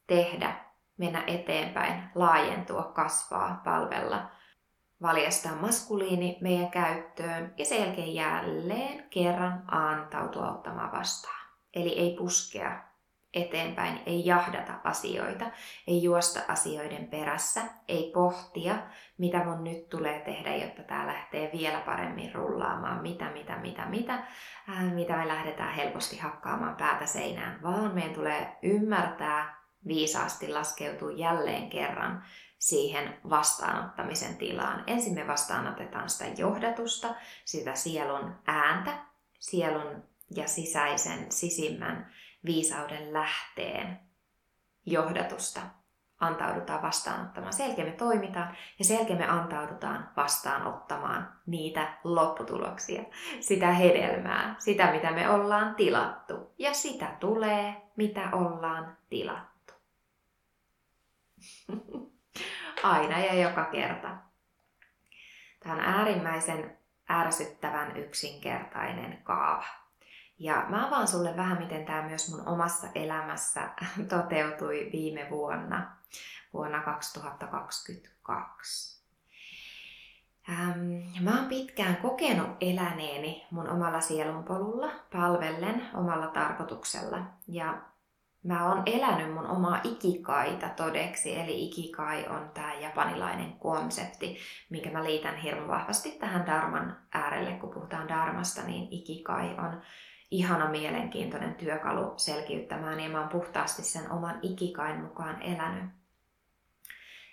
tehdä, 0.08 0.54
mennä 0.98 1.24
eteenpäin, 1.28 2.04
laajentua, 2.16 2.84
kasvaa, 2.84 3.62
palvella, 3.64 4.32
valjastaa 5.02 5.56
maskuliini 5.56 6.38
meidän 6.42 6.72
käyttöön 6.72 7.54
ja 7.58 7.66
sen 7.66 7.82
jälkeen 7.82 8.14
jälleen 8.14 9.10
kerran 9.10 9.64
antautua 9.68 10.52
ottamaan 10.52 10.92
vastaan. 10.92 11.48
Eli 11.74 12.00
ei 12.00 12.16
puskea 12.18 12.88
eteenpäin, 13.34 14.00
ei 14.06 14.26
jahdata 14.26 14.74
asioita, 14.84 15.46
ei 15.88 16.04
juosta 16.04 16.40
asioiden 16.48 17.08
perässä, 17.08 17.62
ei 17.88 18.12
pohtia, 18.14 18.76
mitä 19.18 19.44
mun 19.44 19.64
nyt 19.64 19.90
tulee 19.90 20.20
tehdä, 20.20 20.56
jotta 20.56 20.84
tämä 20.84 21.08
lähtee 21.08 21.50
vielä 21.58 21.80
paremmin 21.80 22.36
rullaamaan, 22.36 23.02
mitä, 23.02 23.30
mitä, 23.30 23.58
mitä, 23.58 23.86
mitä, 23.86 24.14
ää, 24.68 24.84
mitä 24.84 25.18
me 25.18 25.28
lähdetään 25.28 25.74
helposti 25.74 26.18
hakkaamaan 26.18 26.76
päätä 26.76 27.06
seinään, 27.06 27.62
vaan 27.64 27.94
meidän 27.94 28.14
tulee 28.14 28.58
ymmärtää 28.64 29.57
viisaasti 29.88 30.48
laskeutua 30.54 31.12
jälleen 31.12 31.70
kerran 31.70 32.24
siihen 32.60 33.18
vastaanottamisen 33.30 34.38
tilaan. 34.38 34.84
Ensin 34.88 35.14
me 35.14 35.28
vastaanotetaan 35.28 36.10
sitä 36.10 36.42
johdatusta, 36.42 37.16
sitä 37.46 37.76
sielun 37.76 38.36
ääntä, 38.48 38.92
sielun 39.40 40.04
ja 40.36 40.48
sisäisen, 40.48 41.32
sisimmän 41.32 42.12
viisauden 42.46 43.14
lähteen 43.14 44.00
johdatusta 44.86 45.62
antaudutaan 46.20 46.82
vastaanottamaan. 46.82 47.54
Sen 47.54 47.86
me 47.86 47.92
toimitaan 47.92 48.58
ja 48.80 48.86
sen 48.86 49.18
me 49.18 49.28
antaudutaan 49.28 50.10
vastaanottamaan 50.18 51.34
niitä 51.46 51.98
lopputuloksia, 52.04 53.04
sitä 53.40 53.72
hedelmää, 53.72 54.56
sitä 54.60 54.92
mitä 54.92 55.12
me 55.12 55.30
ollaan 55.30 55.76
tilattu. 55.76 56.54
Ja 56.58 56.74
sitä 56.74 57.16
tulee, 57.20 57.82
mitä 57.96 58.30
ollaan 58.32 58.98
tilattu. 59.10 59.47
Aina 62.84 63.20
ja 63.20 63.34
joka 63.34 63.66
kerta. 63.66 64.18
Tämä 65.60 65.76
on 65.76 65.82
äärimmäisen 65.82 66.78
ärsyttävän 67.10 67.98
yksinkertainen 67.98 69.24
kaava. 69.24 69.66
Ja 70.40 70.66
mä 70.70 70.88
avaan 70.88 71.08
sulle 71.08 71.38
vähän, 71.38 71.58
miten 71.58 71.86
tämä 71.86 72.02
myös 72.02 72.32
mun 72.32 72.48
omassa 72.48 72.88
elämässä 72.96 73.70
toteutui 74.10 74.90
viime 74.92 75.28
vuonna, 75.30 75.96
vuonna 76.54 76.82
2022. 76.82 78.98
Ähm, 80.50 80.80
mä 81.22 81.40
oon 81.40 81.50
pitkään 81.50 81.98
kokenut 81.98 82.50
eläneeni 82.62 83.48
mun 83.52 83.70
omalla 83.70 84.02
sielunpolulla, 84.02 84.92
palvellen 85.14 85.88
omalla 85.94 86.28
tarkoituksella. 86.28 87.20
Ja 87.48 87.82
mä 88.44 88.70
oon 88.70 88.84
elänyt 88.86 89.34
mun 89.34 89.48
omaa 89.48 89.82
ikikaita 89.84 90.70
todeksi, 90.70 91.40
eli 91.40 91.66
ikikai 91.66 92.28
on 92.28 92.52
tämä 92.54 92.74
japanilainen 92.74 93.54
konsepti, 93.54 94.38
minkä 94.70 94.90
mä 94.92 95.04
liitän 95.04 95.36
hirveän 95.36 95.68
vahvasti 95.68 96.12
tähän 96.12 96.46
Darman 96.46 96.98
äärelle. 97.14 97.52
Kun 97.52 97.74
puhutaan 97.74 98.08
Darmasta, 98.08 98.62
niin 98.62 98.88
ikikai 98.92 99.56
on 99.58 99.82
ihana 100.32 100.70
mielenkiintoinen 100.70 101.56
työkalu 101.56 102.14
selkiyttämään 102.18 103.00
ja 103.00 103.10
mä 103.10 103.20
oon 103.20 103.30
puhtaasti 103.30 103.84
sen 103.84 104.12
oman 104.12 104.40
ikikain 104.42 105.02
mukaan 105.02 105.42
elänyt. 105.42 105.90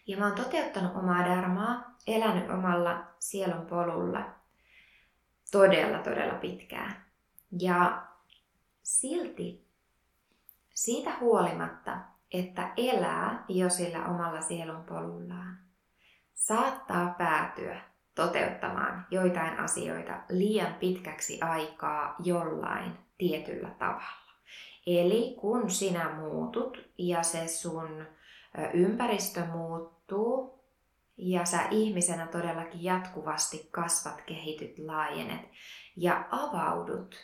Ja 0.06 0.16
mä 0.16 0.26
oon 0.26 0.36
toteuttanut 0.36 0.96
omaa 0.96 1.24
dharmaa, 1.24 1.94
elänyt 2.06 2.50
omalla 2.50 3.04
sielun 3.18 3.66
polulla 3.66 4.30
todella, 5.50 5.98
todella 5.98 6.34
pitkään. 6.34 7.04
Ja 7.60 8.06
silti 8.82 9.63
siitä 10.74 11.10
huolimatta, 11.20 11.98
että 12.32 12.72
elää 12.76 13.44
jo 13.48 13.70
sillä 13.70 14.04
omalla 14.06 14.40
sielun 14.40 14.84
polullaan, 14.84 15.58
saattaa 16.34 17.14
päätyä 17.18 17.80
toteuttamaan 18.14 19.06
joitain 19.10 19.58
asioita 19.58 20.20
liian 20.28 20.74
pitkäksi 20.74 21.40
aikaa 21.40 22.16
jollain 22.24 22.98
tietyllä 23.18 23.68
tavalla. 23.68 24.24
Eli 24.86 25.36
kun 25.40 25.70
sinä 25.70 26.14
muutut 26.14 26.78
ja 26.98 27.22
se 27.22 27.48
sun 27.48 28.06
ympäristö 28.74 29.44
muuttuu 29.44 30.64
ja 31.16 31.44
sä 31.44 31.58
ihmisenä 31.70 32.26
todellakin 32.26 32.84
jatkuvasti 32.84 33.68
kasvat, 33.70 34.20
kehityt, 34.20 34.78
laajenet 34.78 35.40
ja 35.96 36.24
avaudut 36.30 37.16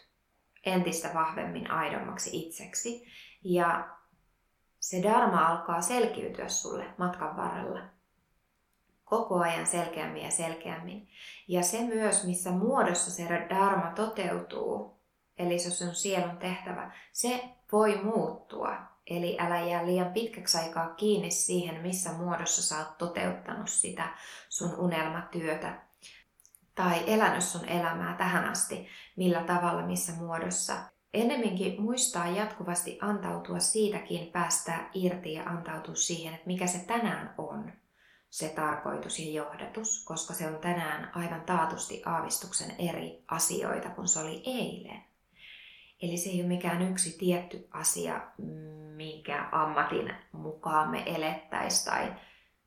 entistä 0.67 1.11
vahvemmin 1.15 1.71
aidommaksi 1.71 2.47
itseksi 2.47 3.07
ja 3.45 3.89
se 4.81 5.03
dharma 5.03 5.49
alkaa 5.49 5.81
selkiytyä 5.81 6.49
sulle 6.49 6.85
matkan 6.99 7.37
varrella, 7.37 7.81
koko 9.05 9.39
ajan 9.39 9.67
selkeämmin 9.67 10.25
ja 10.25 10.31
selkeämmin. 10.31 11.09
Ja 11.49 11.63
se 11.63 11.83
myös, 11.83 12.25
missä 12.25 12.51
muodossa 12.51 13.11
se 13.11 13.47
dharma 13.49 13.93
toteutuu, 13.95 15.01
eli 15.39 15.59
se 15.59 15.89
on 15.89 15.95
sielun 15.95 16.37
tehtävä, 16.37 16.93
se 17.13 17.45
voi 17.73 18.01
muuttua. 18.03 18.91
Eli 19.07 19.37
älä 19.41 19.61
jää 19.61 19.87
liian 19.87 20.13
pitkäksi 20.13 20.59
aikaa 20.59 20.95
kiinni 20.95 21.31
siihen, 21.31 21.83
missä 21.83 22.13
muodossa 22.13 22.63
sä 22.63 22.79
oot 22.79 22.99
toteuttanut 22.99 23.69
sitä 23.69 24.09
sun 24.49 24.75
unelmatyötä 24.75 25.83
tai 26.75 27.05
elänyt 27.07 27.45
sun 27.45 27.69
elämää 27.69 28.17
tähän 28.17 28.45
asti, 28.45 28.89
millä 29.17 29.43
tavalla, 29.43 29.87
missä 29.87 30.13
muodossa. 30.13 30.75
Ennemminkin 31.15 31.83
muistaa 31.83 32.29
jatkuvasti 32.29 32.99
antautua 33.01 33.59
siitäkin, 33.59 34.27
päästää 34.27 34.91
irti 34.95 35.33
ja 35.33 35.45
antautua 35.45 35.95
siihen, 35.95 36.35
että 36.35 36.47
mikä 36.47 36.67
se 36.67 36.79
tänään 36.79 37.35
on 37.39 37.73
se 38.31 38.49
tarkoitus 38.49 39.19
ja 39.19 39.33
johdatus, 39.33 40.05
koska 40.05 40.35
se 40.35 40.47
on 40.47 40.59
tänään 40.59 41.11
aivan 41.15 41.41
taatusti 41.41 42.03
aavistuksen 42.07 42.75
eri 42.79 43.25
asioita 43.29 43.91
kuin 43.91 44.09
se 44.09 44.21
oli 44.21 44.43
eilen. 44.47 45.03
Eli 46.03 46.17
se 46.17 46.31
ei 46.31 46.41
ole 46.41 46.49
mikään 46.49 46.83
yksi 46.83 47.19
tietty 47.19 47.69
asia, 47.71 48.21
minkä 48.97 49.49
ammatin 49.53 50.15
mukaan 50.33 50.91
me 50.91 51.03
elettäisiin 51.07 51.91
tai 51.91 52.15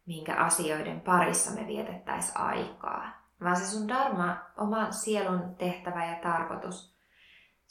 minkä 0.06 0.36
asioiden 0.36 1.02
parissa 1.02 1.52
me 1.52 1.68
vietettäisiin 1.68 2.38
aikaa. 2.38 3.24
Vaan 3.44 3.56
se 3.56 3.66
sun 3.66 3.88
dharma, 3.88 4.38
oma 4.58 4.92
sielun 4.92 5.56
tehtävä 5.56 6.06
ja 6.06 6.16
tarkoitus, 6.16 6.93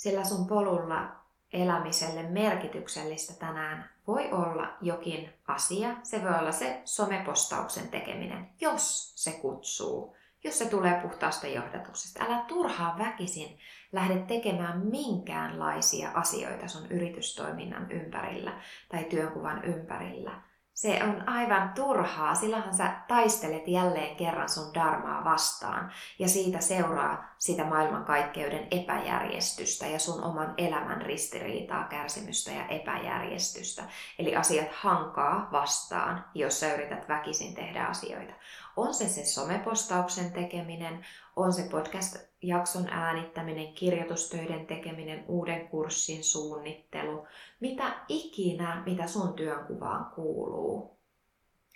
sillä 0.02 0.24
sun 0.24 0.46
polulla 0.46 1.16
elämiselle 1.52 2.22
merkityksellistä 2.22 3.32
tänään 3.46 3.90
voi 4.06 4.32
olla 4.32 4.76
jokin 4.80 5.32
asia. 5.48 5.96
Se 6.02 6.22
voi 6.22 6.38
olla 6.38 6.52
se 6.52 6.82
somepostauksen 6.84 7.88
tekeminen, 7.88 8.50
jos 8.60 9.12
se 9.16 9.32
kutsuu, 9.32 10.16
jos 10.44 10.58
se 10.58 10.68
tulee 10.68 11.00
puhtaasta 11.00 11.46
johdatuksesta. 11.46 12.24
Älä 12.24 12.44
turhaa 12.48 12.98
väkisin 12.98 13.58
lähde 13.92 14.18
tekemään 14.18 14.86
minkäänlaisia 14.86 16.10
asioita 16.14 16.68
sun 16.68 16.86
yritystoiminnan 16.90 17.92
ympärillä 17.92 18.60
tai 18.88 19.04
työnkuvan 19.04 19.64
ympärillä– 19.64 20.40
se 20.74 21.00
on 21.04 21.28
aivan 21.28 21.72
turhaa, 21.74 22.34
silloinhan 22.34 22.74
sä 22.74 22.92
taistelet 23.08 23.68
jälleen 23.68 24.16
kerran 24.16 24.48
sun 24.48 24.74
darmaa 24.74 25.24
vastaan 25.24 25.92
ja 26.18 26.28
siitä 26.28 26.60
seuraa 26.60 27.34
sitä 27.38 27.64
maailmankaikkeuden 27.64 28.68
epäjärjestystä 28.70 29.86
ja 29.86 29.98
sun 29.98 30.24
oman 30.24 30.54
elämän 30.56 31.02
ristiriitaa, 31.02 31.84
kärsimystä 31.84 32.50
ja 32.50 32.66
epäjärjestystä. 32.66 33.82
Eli 34.18 34.36
asiat 34.36 34.72
hankaa 34.72 35.48
vastaan, 35.52 36.24
jos 36.34 36.60
sä 36.60 36.74
yrität 36.74 37.08
väkisin 37.08 37.54
tehdä 37.54 37.84
asioita. 37.84 38.34
On 38.76 38.94
se 38.94 39.08
se 39.08 39.24
somepostauksen 39.24 40.32
tekeminen, 40.32 41.06
on 41.36 41.52
se 41.52 41.62
podcast-jakson 41.62 42.88
äänittäminen, 42.90 43.74
kirjoitustöiden 43.74 44.66
tekeminen, 44.66 45.24
uuden 45.28 45.68
kurssin 45.68 46.24
suunnittelu, 46.24 47.26
mitä 47.60 47.94
ikinä, 48.08 48.82
mitä 48.86 49.06
sun 49.06 49.34
työnkuvaan 49.34 50.12
kuuluu. 50.14 50.98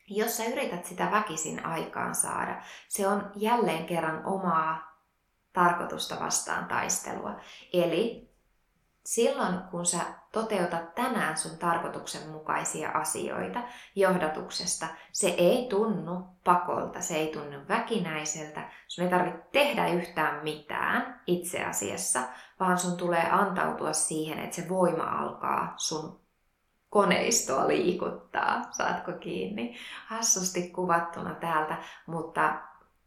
Jos 0.09 0.37
sä 0.37 0.45
yrität 0.45 0.85
sitä 0.85 1.11
väkisin 1.11 1.67
aikaan 1.67 2.15
saada, 2.15 2.63
se 2.89 3.09
on 3.09 3.31
jälleen 3.37 3.87
kerran 3.87 4.27
omaa 4.27 5.01
tarkoitusta 5.53 6.21
vastaan 6.21 6.65
taistelua. 6.65 7.41
Eli 7.73 8.31
silloin 9.05 9.59
kun 9.71 9.87
sä 9.87 10.01
toteutat 10.37 10.94
tänään 10.94 11.37
sun 11.37 11.59
tarkoituksenmukaisia 11.59 12.90
asioita 12.90 13.61
johdatuksesta, 13.94 14.87
se 15.12 15.29
ei 15.29 15.66
tunnu 15.70 16.25
pakolta, 16.44 17.01
se 17.01 17.14
ei 17.14 17.33
tunnu 17.33 17.59
väkinäiseltä, 17.68 18.70
sun 18.88 19.05
ei 19.05 19.11
tarvitse 19.11 19.42
tehdä 19.53 19.88
yhtään 19.88 20.44
mitään 20.44 21.20
itse 21.27 21.64
asiassa, 21.64 22.20
vaan 22.61 22.79
sun 22.79 22.96
tulee 22.96 23.31
antautua 23.31 23.92
siihen, 23.92 24.38
että 24.38 24.57
se 24.57 24.68
voima 24.68 25.05
alkaa 25.05 25.75
sun 25.77 26.20
koneistoa 26.90 27.68
liikuttaa, 27.68 28.62
saatko 28.70 29.12
kiinni. 29.12 29.77
Hassusti 30.07 30.70
kuvattuna 30.70 31.35
täältä, 31.35 31.77
mutta 32.07 32.61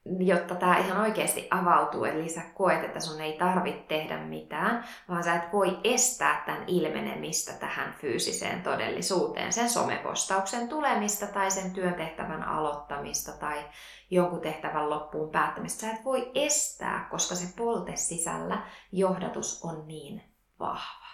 jotta 0.05 0.55
tämä 0.55 0.77
ihan 0.77 1.01
oikeasti 1.01 1.47
avautuu, 1.51 2.05
eli 2.05 2.29
sä 2.29 2.41
koet, 2.53 2.83
että 2.83 2.99
sun 2.99 3.21
ei 3.21 3.37
tarvitse 3.37 3.83
tehdä 3.87 4.17
mitään, 4.17 4.83
vaan 5.09 5.23
sä 5.23 5.35
et 5.35 5.53
voi 5.53 5.79
estää 5.83 6.43
tämän 6.45 6.63
ilmenemistä 6.67 7.53
tähän 7.53 7.93
fyysiseen 8.01 8.63
todellisuuteen, 8.63 9.53
sen 9.53 9.69
somepostauksen 9.69 10.69
tulemista 10.69 11.27
tai 11.27 11.51
sen 11.51 11.71
työtehtävän 11.71 12.43
aloittamista 12.43 13.31
tai 13.31 13.65
jonkun 14.11 14.41
tehtävän 14.41 14.89
loppuun 14.89 15.29
päättämistä. 15.29 15.81
Sä 15.81 15.91
et 15.91 16.05
voi 16.05 16.31
estää, 16.35 17.07
koska 17.11 17.35
se 17.35 17.53
polte 17.57 17.95
sisällä 17.95 18.61
johdatus 18.91 19.63
on 19.63 19.87
niin 19.87 20.21
vahva. 20.59 21.09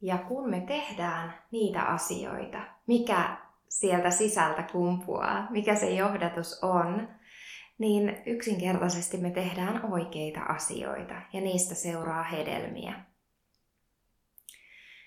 Ja 0.00 0.18
kun 0.18 0.50
me 0.50 0.60
tehdään 0.60 1.34
niitä 1.50 1.82
asioita, 1.82 2.58
mikä 2.86 3.36
sieltä 3.68 4.10
sisältä 4.10 4.62
kumpuaa, 4.62 5.46
mikä 5.50 5.74
se 5.74 5.90
johdatus 5.90 6.64
on, 6.64 7.08
niin 7.78 8.22
yksinkertaisesti 8.26 9.16
me 9.16 9.30
tehdään 9.30 9.92
oikeita 9.92 10.40
asioita 10.40 11.14
ja 11.32 11.40
niistä 11.40 11.74
seuraa 11.74 12.22
hedelmiä. 12.22 13.04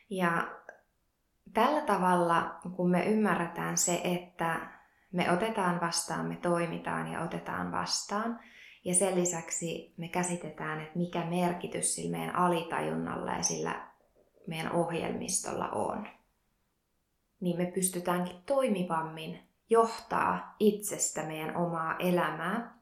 Ja 0.09 0.47
tällä 1.53 1.81
tavalla, 1.81 2.59
kun 2.75 2.91
me 2.91 3.05
ymmärretään 3.05 3.77
se, 3.77 4.01
että 4.03 4.77
me 5.11 5.31
otetaan 5.31 5.81
vastaan, 5.81 6.25
me 6.25 6.35
toimitaan 6.35 7.11
ja 7.11 7.21
otetaan 7.21 7.71
vastaan, 7.71 8.39
ja 8.85 8.95
sen 8.95 9.15
lisäksi 9.15 9.93
me 9.97 10.07
käsitetään, 10.07 10.81
että 10.81 10.99
mikä 10.99 11.25
merkitys 11.25 11.95
sillä 11.95 12.17
meidän 12.17 12.35
alitajunnalla 12.35 13.31
ja 13.31 13.43
sillä 13.43 13.87
meidän 14.47 14.71
ohjelmistolla 14.71 15.69
on, 15.69 16.07
niin 17.39 17.57
me 17.57 17.65
pystytäänkin 17.65 18.41
toimivammin 18.45 19.46
johtaa 19.69 20.55
itsestä 20.59 21.23
meidän 21.23 21.57
omaa 21.57 21.95
elämää 21.99 22.77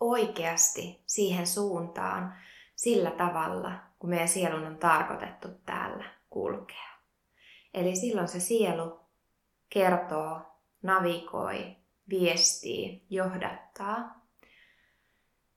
oikeasti 0.00 1.02
siihen 1.06 1.46
suuntaan 1.46 2.34
sillä 2.74 3.10
tavalla, 3.10 3.72
kun 3.98 4.10
meidän 4.10 4.28
sielun 4.28 4.66
on 4.66 4.76
tarkoitettu 4.76 5.48
täällä 5.66 6.04
kulkea. 6.30 6.92
Eli 7.74 7.96
silloin 7.96 8.28
se 8.28 8.40
sielu 8.40 9.00
kertoo, 9.68 10.40
navigoi, 10.82 11.76
viestii, 12.08 13.06
johdattaa. 13.10 14.22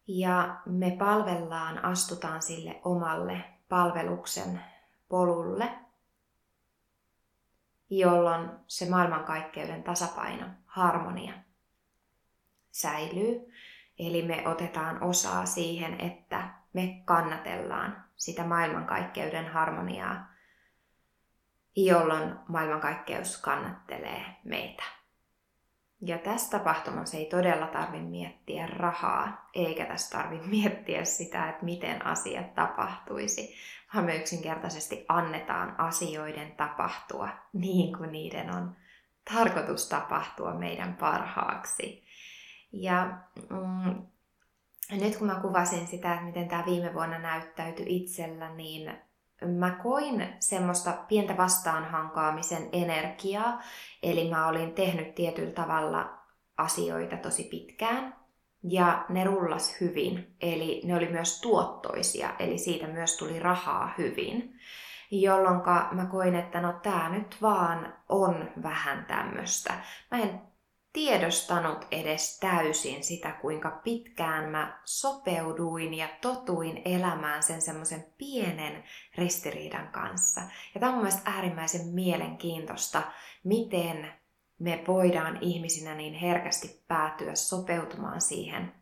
Ja 0.07 0.61
me 0.65 0.95
palvellaan, 0.99 1.85
astutaan 1.85 2.41
sille 2.41 2.81
omalle 2.83 3.43
palveluksen 3.69 4.61
polulle– 5.09 5.69
jolloin 7.89 8.49
se 8.67 8.89
maailmankaikkeuden 8.89 9.83
tasapaino, 9.83 10.45
harmonia 10.65 11.33
säilyy. 12.71 13.51
Eli 13.99 14.21
me 14.21 14.47
otetaan 14.47 15.03
osaa 15.03 15.45
siihen, 15.45 16.01
että 16.01 16.49
me 16.73 17.01
kannatellaan 17.05 18.05
sitä 18.15 18.43
maailmankaikkeuden 18.43 19.47
harmoniaa, 19.47 20.27
jolloin 21.75 22.35
maailmankaikkeus 22.47 23.41
kannattelee 23.41 24.25
meitä. 24.43 24.83
Ja 26.01 26.17
tässä 26.17 26.57
tapahtumassa 26.57 27.17
ei 27.17 27.25
todella 27.25 27.67
tarvitse 27.67 28.07
miettiä 28.07 28.67
rahaa, 28.67 29.49
eikä 29.53 29.85
tässä 29.85 30.17
tarvitse 30.17 30.47
miettiä 30.47 31.05
sitä, 31.05 31.49
että 31.49 31.65
miten 31.65 32.05
asiat 32.05 32.55
tapahtuisi, 32.55 33.55
vaan 33.93 34.05
me 34.05 34.15
yksinkertaisesti 34.15 35.05
annetaan 35.07 35.79
asioiden 35.79 36.51
tapahtua 36.51 37.29
niin 37.53 37.97
kuin 37.97 38.11
niiden 38.11 38.55
on 38.55 38.75
tarkoitus 39.33 39.89
tapahtua 39.89 40.53
meidän 40.53 40.95
parhaaksi. 40.95 42.03
Ja 42.71 43.17
mm, 43.49 44.07
nyt 44.91 45.17
kun 45.17 45.27
mä 45.27 45.39
kuvasin 45.41 45.87
sitä, 45.87 46.13
että 46.13 46.25
miten 46.25 46.47
tämä 46.47 46.65
viime 46.65 46.93
vuonna 46.93 47.19
näyttäytyi 47.19 47.85
itsellä, 47.87 48.49
niin 48.49 48.97
mä 49.41 49.71
koin 49.83 50.33
semmoista 50.39 50.93
pientä 51.07 51.37
vastaanhankaamisen 51.37 52.69
energiaa. 52.71 53.61
Eli 54.03 54.29
mä 54.29 54.47
olin 54.47 54.73
tehnyt 54.73 55.15
tietyllä 55.15 55.51
tavalla 55.53 56.17
asioita 56.57 57.17
tosi 57.17 57.43
pitkään 57.43 58.15
ja 58.63 59.05
ne 59.09 59.23
rullas 59.23 59.81
hyvin. 59.81 60.35
Eli 60.41 60.81
ne 60.85 60.95
oli 60.95 61.07
myös 61.07 61.41
tuottoisia, 61.41 62.29
eli 62.39 62.57
siitä 62.57 62.87
myös 62.87 63.17
tuli 63.17 63.39
rahaa 63.39 63.93
hyvin. 63.97 64.59
Jolloin 65.11 65.61
mä 65.91 66.05
koin, 66.05 66.35
että 66.35 66.61
no 66.61 66.73
tää 66.83 67.09
nyt 67.09 67.37
vaan 67.41 67.93
on 68.09 68.49
vähän 68.63 69.05
tämmöstä. 69.05 69.73
Mä 70.11 70.17
en 70.17 70.41
tiedostanut 70.95 71.87
edes 71.91 72.39
täysin 72.39 73.03
sitä, 73.03 73.31
kuinka 73.31 73.81
pitkään 73.83 74.49
mä 74.49 74.79
sopeuduin 74.85 75.93
ja 75.93 76.07
totuin 76.21 76.81
elämään 76.85 77.43
sen 77.43 77.61
semmoisen 77.61 78.05
pienen 78.17 78.83
ristiriidan 79.17 79.87
kanssa. 79.87 80.41
Ja 80.73 80.79
tämä 80.79 80.91
on 80.91 80.97
mun 80.97 81.11
äärimmäisen 81.25 81.87
mielenkiintoista, 81.87 83.01
miten 83.43 84.13
me 84.59 84.83
voidaan 84.87 85.37
ihmisinä 85.41 85.95
niin 85.95 86.13
herkästi 86.13 86.83
päätyä 86.87 87.35
sopeutumaan 87.35 88.21
siihen 88.21 88.73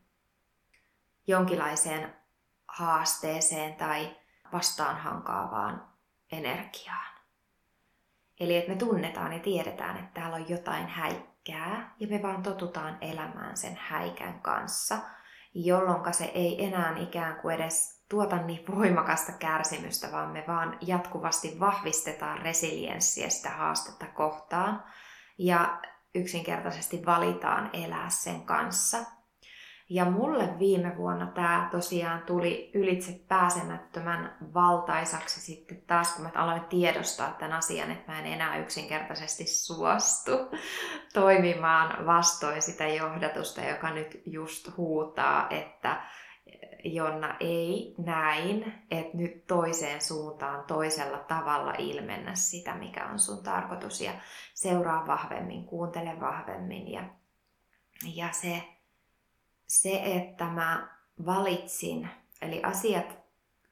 jonkinlaiseen 1.27 2.15
haasteeseen 2.67 3.75
tai 3.75 4.15
vastaanhankaavaan 4.53 5.87
energiaan. 6.31 7.13
Eli 8.39 8.57
että 8.57 8.71
me 8.71 8.77
tunnetaan 8.77 9.33
ja 9.33 9.39
tiedetään, 9.39 9.97
että 9.97 10.21
täällä 10.21 10.35
on 10.35 10.49
jotain 10.49 10.87
häikkää 11.51 11.95
ja 11.99 12.07
me 12.07 12.21
vaan 12.23 12.43
totutaan 12.43 12.97
elämään 13.01 13.57
sen 13.57 13.77
häikän 13.81 14.41
kanssa, 14.41 14.97
jolloin 15.53 16.13
se 16.13 16.25
ei 16.25 16.65
enää 16.65 16.97
ikään 16.97 17.35
kuin 17.35 17.55
edes 17.55 18.03
tuota 18.09 18.37
niin 18.37 18.65
voimakasta 18.75 19.31
kärsimystä, 19.31 20.11
vaan 20.11 20.29
me 20.29 20.43
vaan 20.47 20.77
jatkuvasti 20.81 21.59
vahvistetaan 21.59 22.41
resilienssiä 22.41 23.29
sitä 23.29 23.49
haastetta 23.49 24.05
kohtaan 24.05 24.83
ja 25.37 25.79
yksinkertaisesti 26.15 27.05
valitaan 27.05 27.69
elää 27.73 28.09
sen 28.09 28.41
kanssa. 28.41 28.97
Ja 29.93 30.05
mulle 30.05 30.59
viime 30.59 30.97
vuonna 30.97 31.25
tämä 31.25 31.67
tosiaan 31.71 32.21
tuli 32.21 32.71
ylitse 32.73 33.19
pääsemättömän 33.27 34.37
valtaisaksi 34.53 35.41
sitten 35.41 35.81
taas, 35.87 36.15
kun 36.15 36.23
mä 36.23 36.31
aloin 36.35 36.65
tiedostaa 36.65 37.31
tämän 37.31 37.57
asian, 37.57 37.91
että 37.91 38.11
mä 38.11 38.19
en 38.19 38.25
enää 38.25 38.57
yksinkertaisesti 38.57 39.45
suostu 39.45 40.31
toimimaan 41.13 42.05
vastoin 42.05 42.61
sitä 42.61 42.87
johdatusta, 42.87 43.61
joka 43.61 43.89
nyt 43.89 44.21
just 44.25 44.77
huutaa, 44.77 45.47
että 45.49 46.01
Jonna 46.83 47.35
ei 47.39 47.95
näin, 47.97 48.73
että 48.91 49.17
nyt 49.17 49.47
toiseen 49.47 50.01
suuntaan 50.01 50.63
toisella 50.63 51.17
tavalla 51.17 51.73
ilmennä 51.77 52.35
sitä, 52.35 52.75
mikä 52.75 53.05
on 53.05 53.19
sun 53.19 53.43
tarkoitus. 53.43 54.01
Ja 54.01 54.11
seuraa 54.53 55.07
vahvemmin, 55.07 55.65
kuuntele 55.65 56.19
vahvemmin 56.19 56.91
ja, 56.91 57.03
ja 58.15 58.27
se, 58.31 58.72
se, 59.67 60.01
että 60.03 60.45
mä 60.45 60.97
valitsin, 61.25 62.09
eli 62.41 62.63
asiat 62.63 63.23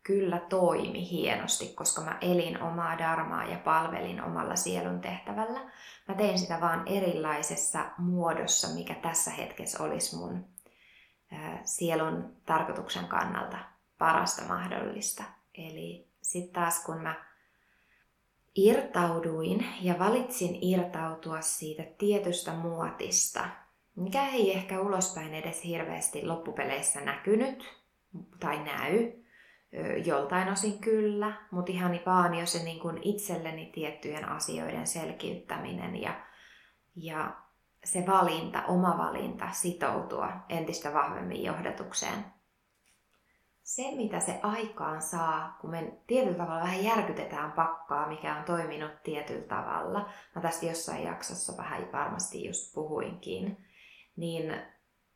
kyllä 0.03 0.39
toimi 0.39 1.09
hienosti, 1.09 1.73
koska 1.73 2.01
mä 2.01 2.17
elin 2.21 2.61
omaa 2.61 2.97
darmaa 2.97 3.43
ja 3.43 3.57
palvelin 3.57 4.23
omalla 4.23 4.55
sielun 4.55 5.01
tehtävällä. 5.01 5.59
Mä 6.07 6.15
tein 6.15 6.39
sitä 6.39 6.61
vaan 6.61 6.87
erilaisessa 6.87 7.85
muodossa, 7.97 8.67
mikä 8.67 8.95
tässä 8.95 9.31
hetkessä 9.31 9.83
olisi 9.83 10.15
mun 10.15 10.45
sielun 11.63 12.35
tarkoituksen 12.45 13.07
kannalta 13.07 13.57
parasta 13.97 14.41
mahdollista. 14.45 15.23
Eli 15.53 16.07
sitten 16.21 16.53
taas 16.53 16.83
kun 16.85 17.01
mä 17.01 17.25
irtauduin 18.55 19.65
ja 19.81 19.99
valitsin 19.99 20.57
irtautua 20.61 21.41
siitä 21.41 21.83
tietystä 21.97 22.53
muotista, 22.53 23.49
mikä 23.95 24.27
ei 24.27 24.53
ehkä 24.53 24.81
ulospäin 24.81 25.33
edes 25.33 25.63
hirveästi 25.63 26.25
loppupeleissä 26.25 27.01
näkynyt 27.01 27.81
tai 28.39 28.63
näy, 28.63 29.21
joltain 30.05 30.49
osin 30.49 30.79
kyllä, 30.79 31.33
mutta 31.51 31.71
ihan 31.71 31.99
vaan 32.05 32.35
jo 32.35 32.45
se 32.45 32.63
niin 32.63 32.79
kuin 32.79 32.99
itselleni 33.01 33.65
tiettyjen 33.73 34.29
asioiden 34.29 34.87
selkiyttäminen 34.87 36.01
ja, 36.01 36.25
ja 36.95 37.35
se 37.83 38.03
valinta, 38.07 38.63
oma 38.65 38.97
valinta 38.97 39.51
sitoutua 39.51 40.29
entistä 40.49 40.93
vahvemmin 40.93 41.43
johdatukseen. 41.43 42.25
Se, 43.63 43.83
mitä 43.95 44.19
se 44.19 44.39
aikaan 44.43 45.01
saa, 45.01 45.57
kun 45.61 45.69
me 45.69 45.93
tietyllä 46.07 46.37
tavalla 46.37 46.63
vähän 46.63 46.83
järkytetään 46.83 47.51
pakkaa, 47.51 48.07
mikä 48.07 48.35
on 48.35 48.43
toiminut 48.43 49.03
tietyllä 49.03 49.47
tavalla, 49.47 50.09
mä 50.35 50.41
tästä 50.41 50.65
jossain 50.65 51.03
jaksossa 51.03 51.57
vähän 51.57 51.91
varmasti 51.91 52.45
just 52.45 52.73
puhuinkin, 52.73 53.57
niin 54.21 54.55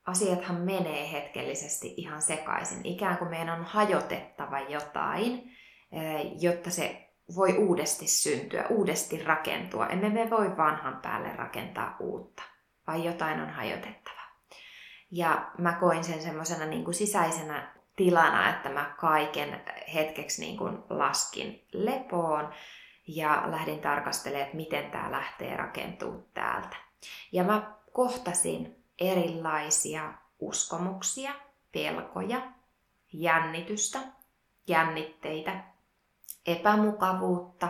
asiathan 0.05 0.55
menee 0.55 1.11
hetkellisesti 1.11 1.93
ihan 1.97 2.21
sekaisin. 2.21 2.85
Ikään 2.85 3.17
kuin 3.17 3.29
meidän 3.29 3.59
on 3.59 3.65
hajotettava 3.65 4.59
jotain, 4.59 5.51
eh, 5.91 6.31
jotta 6.39 6.69
se 6.69 7.09
voi 7.35 7.57
uudesti 7.57 8.07
syntyä, 8.07 8.65
uudesti 8.69 9.23
rakentua. 9.23 9.87
Emme 9.87 10.09
me 10.09 10.29
voi 10.29 10.57
vanhan 10.57 10.99
päälle 11.01 11.35
rakentaa 11.35 11.95
uutta, 11.99 12.43
vaan 12.87 13.03
jotain 13.03 13.41
on 13.41 13.49
hajotettava. 13.49 14.21
Ja 15.11 15.51
mä 15.57 15.73
koin 15.73 16.03
sen 16.03 16.21
semmoisena 16.21 16.65
niin 16.65 16.93
sisäisenä 16.93 17.75
tilana, 17.95 18.49
että 18.49 18.69
mä 18.69 18.95
kaiken 18.99 19.61
hetkeksi 19.93 20.41
niin 20.41 20.57
kuin 20.57 20.77
laskin 20.89 21.67
lepoon 21.73 22.53
ja 23.07 23.43
lähdin 23.45 23.79
tarkastelemaan, 23.79 24.45
että 24.45 24.57
miten 24.57 24.91
tämä 24.91 25.11
lähtee 25.11 25.57
rakentumaan 25.57 26.23
täältä. 26.33 26.75
Ja 27.31 27.43
mä 27.43 27.75
kohtasin 27.93 28.84
erilaisia 28.99 30.13
uskomuksia, 30.39 31.33
pelkoja, 31.71 32.51
jännitystä, 33.13 33.99
jännitteitä, 34.67 35.63
epämukavuutta 36.45 37.69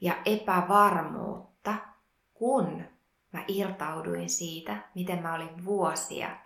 ja 0.00 0.16
epävarmuutta, 0.24 1.74
kun 2.34 2.84
mä 3.32 3.44
irtauduin 3.48 4.30
siitä, 4.30 4.76
miten 4.94 5.22
mä 5.22 5.34
olin 5.34 5.64
vuosia 5.64 6.36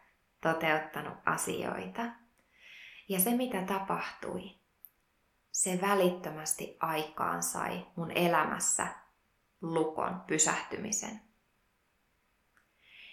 toteuttanut 0.40 1.14
asioita. 1.26 2.02
Ja 3.08 3.20
se, 3.20 3.30
mitä 3.30 3.62
tapahtui, 3.62 4.54
se 5.52 5.78
välittömästi 5.82 6.76
aikaan 6.80 7.42
sai 7.42 7.86
mun 7.96 8.10
elämässä 8.10 8.86
lukon 9.60 10.20
pysähtymisen. 10.26 11.25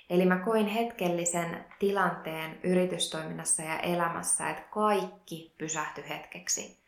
Eli 0.10 0.26
mä 0.26 0.40
koin 0.40 0.68
hetkellisen 0.68 1.66
tilanteen 1.80 2.60
yritystoiminnassa 2.64 3.62
ja 3.62 3.80
elämässä, 3.80 4.50
että 4.50 4.64
kaikki 4.72 5.56
pysähtyi 5.58 6.10
hetkeksi. 6.10 6.84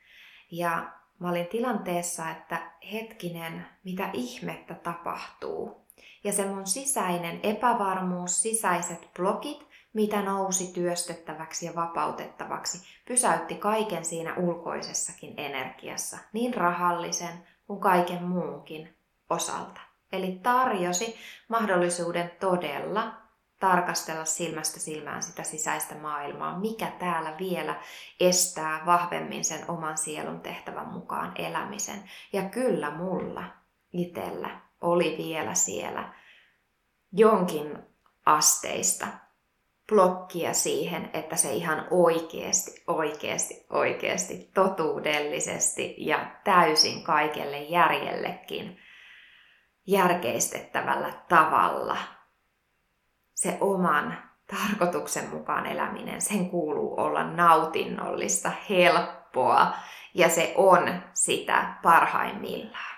Ja 0.52 0.92
mä 1.20 1.30
olin 1.30 1.48
tilanteessa, 1.48 2.30
että 2.30 2.72
hetkinen, 2.94 3.66
mitä 3.84 4.10
ihmettä 4.14 4.74
tapahtuu. 4.74 5.86
Ja 6.24 6.34
se 6.34 6.46
mun 6.46 6.68
sisäinen 6.68 7.40
epävarmuus, 7.44 8.42
sisäiset 8.42 9.10
blokit, 9.16 9.66
mitä 9.94 10.22
nousi 10.22 10.74
työstettäväksi 10.74 11.66
ja 11.66 11.76
vapautettavaksi, 11.76 12.82
pysäytti 13.08 13.56
kaiken 13.56 14.06
siinä 14.06 14.36
ulkoisessakin 14.36 15.34
energiassa, 15.38 16.18
niin 16.34 16.54
rahallisen 16.54 17.48
kuin 17.68 17.80
kaiken 17.80 18.24
muunkin 18.24 18.96
osalta. 19.30 19.82
Eli 20.12 20.40
tarjosi 20.44 21.16
mahdollisuuden 21.48 22.32
todella 22.40 23.14
tarkastella 23.60 24.26
silmästä 24.26 24.80
silmään 24.80 25.24
sitä 25.24 25.44
sisäistä 25.44 25.96
maailmaa, 25.96 26.60
mikä 26.60 26.92
täällä 27.00 27.36
vielä 27.40 27.82
estää 28.20 28.86
vahvemmin 28.86 29.46
sen 29.46 29.70
oman 29.70 29.98
sielun 29.98 30.42
tehtävän 30.42 30.88
mukaan 30.88 31.32
elämisen. 31.36 32.04
Ja 32.34 32.42
kyllä 32.42 32.92
mulla 32.92 33.44
itsellä 33.94 34.62
oli 34.82 35.16
vielä 35.18 35.54
siellä 35.54 36.14
jonkin 37.12 37.78
asteista 38.26 39.08
blokkia 39.90 40.54
siihen, 40.54 41.10
että 41.14 41.36
se 41.36 41.54
ihan 41.54 41.88
oikeasti, 41.92 42.84
oikeasti, 42.88 43.66
oikeasti, 43.70 44.52
totuudellisesti 44.54 45.96
ja 45.98 46.32
täysin 46.44 47.04
kaikelle 47.04 47.62
järjellekin 47.62 48.80
järkeistettävällä 49.88 51.14
tavalla 51.30 51.98
se 53.34 53.58
oman 53.62 54.18
tarkoituksen 54.48 55.30
mukaan 55.30 55.66
eläminen, 55.66 56.22
sen 56.22 56.50
kuuluu 56.50 57.00
olla 57.00 57.24
nautinnollista, 57.24 58.52
helppoa 58.70 59.74
ja 60.14 60.30
se 60.30 60.54
on 60.58 61.02
sitä 61.14 61.74
parhaimmillaan. 61.84 62.96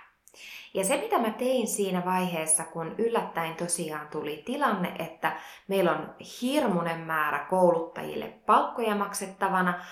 Ja 0.73 0.83
se, 0.83 0.97
mitä 0.97 1.19
mä 1.19 1.29
tein 1.29 1.67
siinä 1.67 2.05
vaiheessa, 2.05 2.63
kun 2.63 2.95
yllättäen 2.97 3.55
tosiaan 3.55 4.07
tuli 4.07 4.43
tilanne, 4.45 4.93
että 4.99 5.37
meillä 5.67 5.91
on 5.91 6.15
hirmuinen 6.41 6.99
määrä 6.99 7.39
kouluttajille 7.39 8.25
palkkoja 8.25 8.95
maksettavana, 8.95 9.85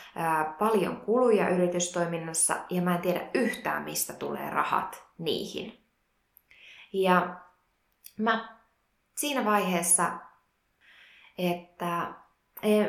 paljon 0.60 0.98
kuluja 0.98 1.50
yritystoiminnassa 1.50 2.56
ja 2.70 2.82
mä 2.82 2.96
en 2.96 3.02
tiedä 3.02 3.22
yhtään, 3.34 3.84
mistä 3.84 4.14
tulee 4.14 4.50
rahat 4.50 5.04
niihin. 5.18 5.85
Ja 7.04 7.36
mä 8.20 8.58
siinä 9.18 9.46
vaiheessa, 9.46 10.12
että 11.38 12.14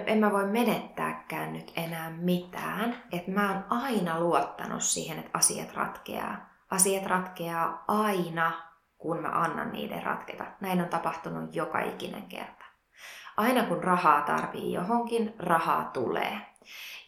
en 0.06 0.18
mä 0.18 0.32
voi 0.32 0.46
menettääkään 0.46 1.52
nyt 1.52 1.72
enää 1.76 2.10
mitään, 2.10 3.02
että 3.12 3.30
mä 3.30 3.52
oon 3.52 3.82
aina 3.82 4.20
luottanut 4.20 4.82
siihen, 4.82 5.18
että 5.18 5.30
asiat 5.34 5.74
ratkeaa. 5.74 6.36
Asiat 6.70 7.06
ratkeaa 7.06 7.84
aina, 7.88 8.52
kun 8.98 9.22
mä 9.22 9.28
annan 9.28 9.72
niiden 9.72 10.02
ratketa. 10.02 10.44
Näin 10.60 10.80
on 10.80 10.88
tapahtunut 10.88 11.56
joka 11.56 11.80
ikinen 11.80 12.26
kerta. 12.26 12.64
Aina 13.36 13.62
kun 13.62 13.84
rahaa 13.84 14.22
tarvii 14.22 14.72
johonkin, 14.72 15.34
rahaa 15.38 15.84
tulee. 15.84 16.40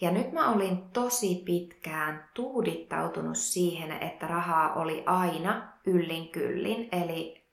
Ja 0.00 0.10
nyt 0.10 0.32
mä 0.32 0.50
olin 0.50 0.90
tosi 0.90 1.42
pitkään 1.46 2.28
tuudittautunut 2.34 3.36
siihen, 3.36 3.92
että 3.92 4.26
rahaa 4.26 4.72
oli 4.72 5.02
aina 5.06 5.72
yllin 5.88 6.28
kyllin, 6.28 6.88
eli 6.92 7.48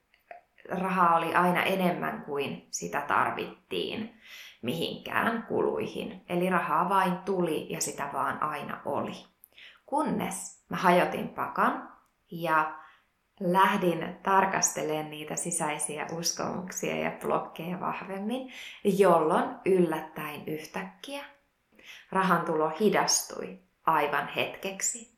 rahaa 0.68 1.16
oli 1.16 1.34
aina 1.34 1.62
enemmän 1.62 2.22
kuin 2.26 2.66
sitä 2.70 3.00
tarvittiin 3.00 4.20
mihinkään 4.62 5.42
kuluihin. 5.42 6.24
Eli 6.28 6.50
rahaa 6.50 6.88
vain 6.88 7.18
tuli 7.18 7.66
ja 7.72 7.80
sitä 7.80 8.10
vaan 8.12 8.42
aina 8.42 8.80
oli. 8.84 9.24
Kunnes 9.86 10.64
mä 10.68 10.76
hajotin 10.76 11.28
pakan 11.28 11.92
ja 12.30 12.78
lähdin 13.40 14.16
tarkastelemaan 14.22 15.10
niitä 15.10 15.36
sisäisiä 15.36 16.06
uskomuksia 16.12 16.96
ja 16.96 17.12
blokkeja 17.20 17.80
vahvemmin, 17.80 18.52
jolloin 18.84 19.48
yllättäen 19.64 20.48
yhtäkkiä 20.48 21.24
rahan 22.12 22.44
tulo 22.44 22.68
hidastui 22.80 23.58
aivan 23.86 24.28
hetkeksi. 24.28 25.16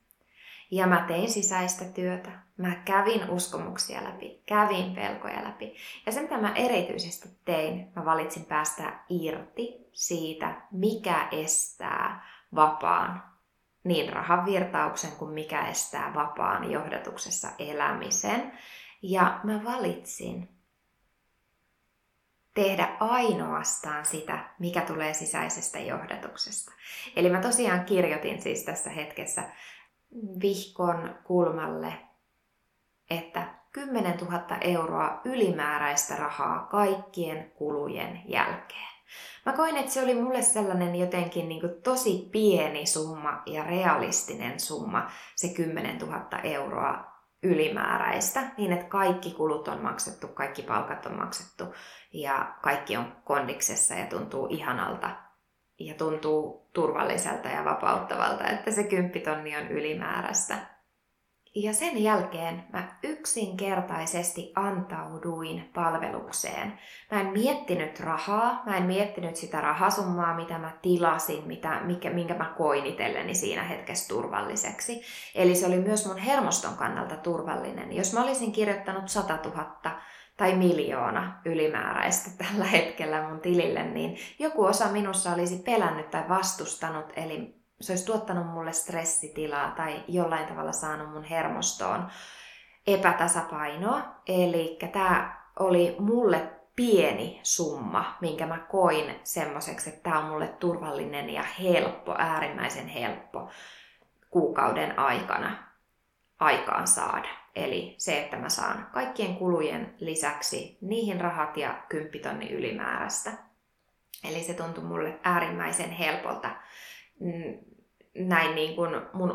Ja 0.71 0.87
mä 0.87 1.05
tein 1.09 1.31
sisäistä 1.31 1.85
työtä. 1.85 2.48
Mä 2.59 2.75
kävin 2.85 3.31
uskomuksia 3.31 4.05
läpi, 4.05 4.43
kävin 4.47 4.95
pelkoja 4.95 5.45
läpi. 5.45 5.77
Ja 6.07 6.13
se, 6.13 6.23
mitä 6.23 6.39
mä 6.39 6.53
erityisesti 6.55 7.29
tein, 7.45 7.93
mä 7.97 8.05
valitsin 8.05 8.45
päästä 8.45 8.93
irti 9.09 9.89
siitä, 9.93 10.63
mikä 10.73 11.29
estää 11.33 12.29
vapaan 12.55 13.23
niin 13.85 14.13
rahavirtauksen 14.13 15.13
kuin 15.13 15.31
mikä 15.31 15.69
estää 15.69 16.15
vapaan 16.15 16.71
johdatuksessa 16.71 17.49
elämisen. 17.59 18.59
Ja 19.03 19.41
mä 19.45 19.65
valitsin 19.65 20.49
tehdä 22.55 22.97
ainoastaan 23.01 24.05
sitä, 24.05 24.39
mikä 24.59 24.81
tulee 24.81 25.15
sisäisestä 25.15 25.79
johdatuksesta. 25.79 26.73
Eli 27.17 27.31
mä 27.31 27.41
tosiaan 27.41 27.85
kirjoitin 27.85 28.43
siis 28.43 28.65
tässä 28.65 28.91
hetkessä 28.91 29.43
vihkon 30.41 31.19
kulmalle, 31.25 32.08
että 33.11 33.55
10 33.73 34.19
000 34.19 34.43
euroa 34.61 35.21
ylimääräistä 35.25 36.17
rahaa 36.17 36.67
kaikkien 36.71 37.51
kulujen 37.51 38.23
jälkeen. 38.27 38.89
Mä 39.47 39.53
koin, 39.53 39.77
että 39.77 39.93
se 39.93 40.03
oli 40.03 40.15
mulle 40.15 40.43
sellainen 40.43 40.97
jotenkin 40.97 41.49
niin 41.49 41.61
kuin 41.61 41.83
tosi 41.83 42.29
pieni 42.33 42.87
summa 42.87 43.43
ja 43.47 43.65
realistinen 43.65 44.61
summa, 44.61 45.11
se 45.37 45.49
10 45.49 45.99
000 45.99 46.27
euroa 46.43 47.19
ylimääräistä, 47.43 48.43
niin 48.57 48.73
että 48.73 48.87
kaikki 48.87 49.31
kulut 49.31 49.69
on 49.69 49.83
maksettu, 49.83 50.29
kaikki 50.29 50.63
palkat 50.63 51.07
on 51.07 51.17
maksettu 51.17 51.65
ja 52.13 52.55
kaikki 52.63 52.97
on 52.97 53.13
kondiksessa 53.25 53.95
ja 53.95 54.07
tuntuu 54.07 54.47
ihanalta 54.51 55.11
ja 55.79 55.95
tuntuu 55.95 56.69
turvalliselta 56.73 57.49
ja 57.49 57.65
vapauttavalta, 57.65 58.47
että 58.47 58.71
se 58.71 58.85
kymppitonni 58.85 59.57
on 59.57 59.69
ylimääräistä. 59.69 60.78
Ja 61.55 61.75
sen 61.75 62.03
jälkeen 62.03 62.65
mä 62.73 62.99
yksinkertaisesti 63.03 64.53
antauduin 64.57 65.71
palvelukseen. 65.75 66.79
Mä 67.11 67.21
en 67.21 67.27
miettinyt 67.27 68.01
rahaa, 68.01 68.63
mä 68.67 68.77
en 68.77 68.83
miettinyt 68.83 69.37
sitä 69.37 69.61
rahasummaa, 69.61 70.37
mitä 70.37 70.59
mä 70.59 70.73
tilasin, 70.83 71.47
mitä, 71.47 71.81
mikä, 71.85 72.11
minkä 72.11 72.35
mä 72.35 72.55
koin 72.59 72.87
itselleni 72.87 73.35
siinä 73.35 73.63
hetkessä 73.63 74.09
turvalliseksi. 74.09 75.03
Eli 75.35 75.55
se 75.55 75.67
oli 75.67 75.79
myös 75.79 76.07
mun 76.07 76.19
hermoston 76.19 76.77
kannalta 76.77 77.17
turvallinen. 77.17 77.93
Jos 77.93 78.13
mä 78.13 78.23
olisin 78.23 78.53
kirjoittanut 78.53 79.09
100 79.09 79.39
000 79.45 79.79
tai 80.37 80.55
miljoona 80.55 81.41
ylimääräistä 81.45 82.31
tällä 82.45 82.65
hetkellä 82.65 83.29
mun 83.29 83.41
tilille, 83.41 83.85
niin 83.85 84.17
joku 84.39 84.65
osa 84.65 84.89
minussa 84.89 85.33
olisi 85.33 85.57
pelännyt 85.57 86.11
tai 86.11 86.29
vastustanut, 86.29 87.13
eli 87.17 87.58
se 87.81 87.93
olisi 87.93 88.07
tuottanut 88.07 88.47
mulle 88.47 88.73
stressitilaa 88.73 89.71
tai 89.71 90.05
jollain 90.09 90.47
tavalla 90.47 90.73
saanut 90.73 91.11
mun 91.11 91.25
hermostoon 91.25 92.09
epätasapainoa. 92.87 94.03
Eli 94.27 94.79
tämä 94.93 95.43
oli 95.59 95.97
mulle 95.99 96.51
pieni 96.77 97.41
summa, 97.43 98.17
minkä 98.21 98.47
mä 98.47 98.59
koin 98.59 99.21
semmoiseksi, 99.25 99.89
että 99.89 100.03
tämä 100.03 100.19
on 100.19 100.25
mulle 100.25 100.49
turvallinen 100.49 101.31
ja 101.31 101.43
helppo, 101.43 102.15
äärimmäisen 102.19 102.89
helppo 102.89 103.51
kuukauden 104.31 104.99
aikana 104.99 105.69
aikaan 106.41 106.89
saada. 106.89 107.29
Eli 107.55 107.95
se, 107.99 108.21
että 108.21 108.37
mä 108.37 108.49
saan 108.49 108.89
kaikkien 108.93 109.37
kulujen 109.37 109.95
lisäksi 110.01 110.79
niihin 110.81 111.21
rahat 111.21 111.57
ja 111.57 111.83
kymppitonni 111.89 112.51
ylimääräistä. 112.51 113.33
Eli 114.25 114.43
se 114.43 114.55
tuntui 114.55 114.85
mulle 114.85 115.19
äärimmäisen 115.23 115.91
helpolta 115.91 116.51
näin 118.19 118.55
niin 118.55 118.77
kuin 118.77 118.91
mun 119.13 119.33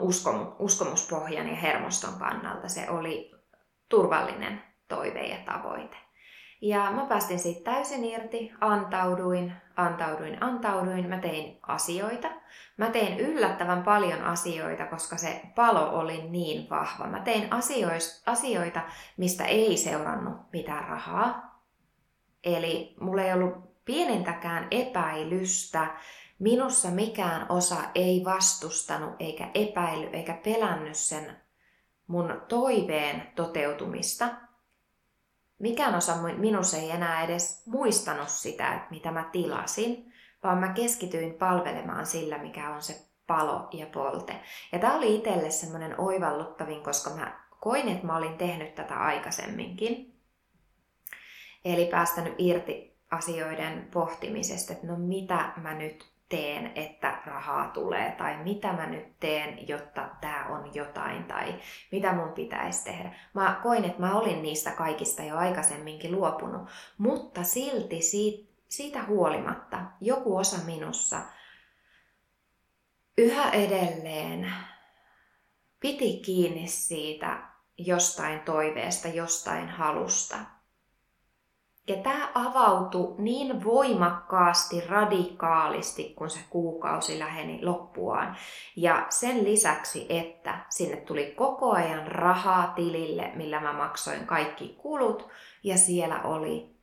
uskomuspohjan 0.59 1.47
ja 1.47 1.55
hermoston 1.55 2.13
kannalta. 2.19 2.67
Se 2.67 2.89
oli 2.89 3.31
turvallinen 3.89 4.63
toive 4.87 5.21
ja 5.21 5.37
tavoite. 5.45 5.97
Ja 6.61 6.91
mä 6.91 7.05
päästin 7.05 7.39
siitä 7.39 7.71
täysin 7.71 8.05
irti, 8.05 8.51
antauduin, 8.61 9.53
antauduin, 9.75 10.43
antauduin. 10.43 11.09
Mä 11.09 11.17
tein 11.17 11.59
asioita. 11.61 12.27
Mä 12.77 12.89
tein 12.89 13.19
yllättävän 13.19 13.83
paljon 13.83 14.21
asioita, 14.21 14.85
koska 14.85 15.17
se 15.17 15.41
palo 15.55 15.99
oli 15.99 16.21
niin 16.29 16.69
vahva. 16.69 17.07
Mä 17.07 17.19
tein 17.19 17.47
asioita, 18.25 18.81
mistä 19.17 19.45
ei 19.45 19.77
seurannut 19.77 20.37
mitään 20.53 20.87
rahaa. 20.87 21.59
Eli 22.43 22.95
mulla 22.99 23.21
ei 23.21 23.33
ollut 23.33 23.85
pienintäkään 23.85 24.67
epäilystä. 24.71 25.87
Minussa 26.43 26.89
mikään 26.89 27.45
osa 27.49 27.77
ei 27.95 28.21
vastustanut, 28.25 29.15
eikä 29.19 29.51
epäily, 29.53 30.09
eikä 30.13 30.33
pelännyt 30.33 30.95
sen 30.97 31.37
mun 32.07 32.41
toiveen 32.47 33.31
toteutumista– 33.35 34.29
mikään 35.59 35.95
osa 35.95 36.15
minussa 36.37 36.77
ei 36.77 36.91
enää 36.91 37.23
edes 37.23 37.67
muistanut 37.67 38.29
sitä, 38.29 38.73
että 38.73 38.87
mitä 38.89 39.11
mä 39.11 39.29
tilasin, 39.31 40.13
vaan 40.43 40.57
mä 40.57 40.73
keskityin 40.73 41.33
palvelemaan 41.33 42.05
sillä, 42.05 42.37
mikä 42.37 42.69
on 42.69 42.81
se 42.81 43.05
palo 43.27 43.67
ja 43.71 43.87
polte. 43.93 44.39
Ja 44.71 44.79
tämä 44.79 44.95
oli 44.95 45.15
itselle 45.15 45.51
semmoinen 45.51 45.99
oivalluttavin, 45.99 46.83
koska 46.83 47.09
mä 47.09 47.39
koin, 47.59 47.87
että 47.87 48.05
mä 48.05 48.17
olin 48.17 48.37
tehnyt 48.37 48.75
tätä 48.75 48.95
aikaisemminkin. 48.95 50.19
Eli 51.65 51.85
päästänyt 51.85 52.35
irti 52.37 52.97
asioiden 53.11 53.89
pohtimisesta, 53.93 54.73
että 54.73 54.87
no 54.87 54.95
mitä 54.97 55.53
mä 55.61 55.73
nyt 55.73 56.12
teen, 56.33 56.71
että 56.75 57.19
rahaa 57.25 57.67
tulee, 57.67 58.11
tai 58.11 58.37
mitä 58.43 58.73
mä 58.73 58.85
nyt 58.85 59.19
teen, 59.19 59.67
jotta 59.67 60.09
tämä 60.21 60.45
on 60.49 60.75
jotain, 60.75 61.23
tai 61.23 61.55
mitä 61.91 62.13
mun 62.13 62.33
pitäisi 62.33 62.83
tehdä. 62.83 63.15
Mä 63.33 63.59
koin, 63.63 63.85
että 63.85 63.99
mä 64.01 64.15
olin 64.15 64.41
niistä 64.41 64.71
kaikista 64.71 65.23
jo 65.23 65.37
aikaisemminkin 65.37 66.11
luopunut, 66.11 66.69
mutta 66.97 67.43
silti 67.43 68.01
siitä, 68.01 68.53
siitä 68.69 69.03
huolimatta 69.03 69.77
joku 70.01 70.37
osa 70.37 70.57
minussa 70.65 71.17
yhä 73.17 73.49
edelleen 73.49 74.53
piti 75.79 76.17
kiinni 76.25 76.67
siitä 76.67 77.37
jostain 77.77 78.39
toiveesta, 78.39 79.07
jostain 79.07 79.69
halusta. 79.69 80.37
Ja 81.87 81.95
tämä 81.95 82.29
avautui 82.33 83.15
niin 83.17 83.63
voimakkaasti, 83.63 84.81
radikaalisti, 84.89 86.13
kun 86.17 86.29
se 86.29 86.39
kuukausi 86.49 87.19
läheni 87.19 87.65
loppuaan. 87.65 88.37
Ja 88.75 89.05
sen 89.09 89.43
lisäksi, 89.43 90.05
että 90.09 90.65
sinne 90.69 90.97
tuli 90.97 91.33
koko 91.37 91.71
ajan 91.71 92.07
rahaa 92.07 92.67
tilille, 92.67 93.31
millä 93.35 93.59
mä 93.59 93.73
maksoin 93.73 94.27
kaikki 94.27 94.75
kulut, 94.77 95.29
ja 95.63 95.77
siellä 95.77 96.21
oli 96.21 96.73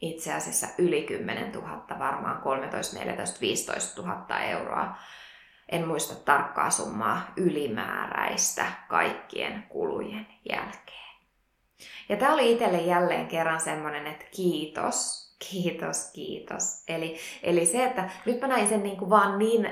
itse 0.00 0.34
asiassa 0.34 0.66
yli 0.78 1.02
10 1.02 1.52
000, 1.52 1.98
varmaan 1.98 2.42
13, 2.42 2.98
14, 2.98 3.40
15 3.40 4.02
000 4.02 4.40
euroa. 4.40 4.96
En 5.68 5.88
muista 5.88 6.14
tarkkaa 6.24 6.70
summaa 6.70 7.20
ylimääräistä 7.36 8.66
kaikkien 8.88 9.62
kulujen 9.68 10.26
jälkeen. 10.50 11.03
Ja 12.08 12.16
tämä 12.16 12.34
oli 12.34 12.52
itselle 12.52 12.78
jälleen 12.78 13.26
kerran 13.26 13.60
semmoinen, 13.60 14.06
että 14.06 14.24
kiitos, 14.36 15.24
kiitos, 15.50 16.10
kiitos. 16.12 16.84
Eli, 16.88 17.16
eli 17.42 17.66
se, 17.66 17.84
että 17.84 18.10
nyt 18.26 18.40
mä 18.40 18.46
näin 18.46 18.68
sen 18.68 18.82
niin 18.82 18.96
kuin 18.96 19.10
vaan 19.10 19.38
niin, 19.38 19.68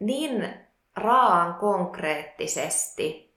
niin 0.00 0.54
raan 0.96 1.54
konkreettisesti, 1.54 3.34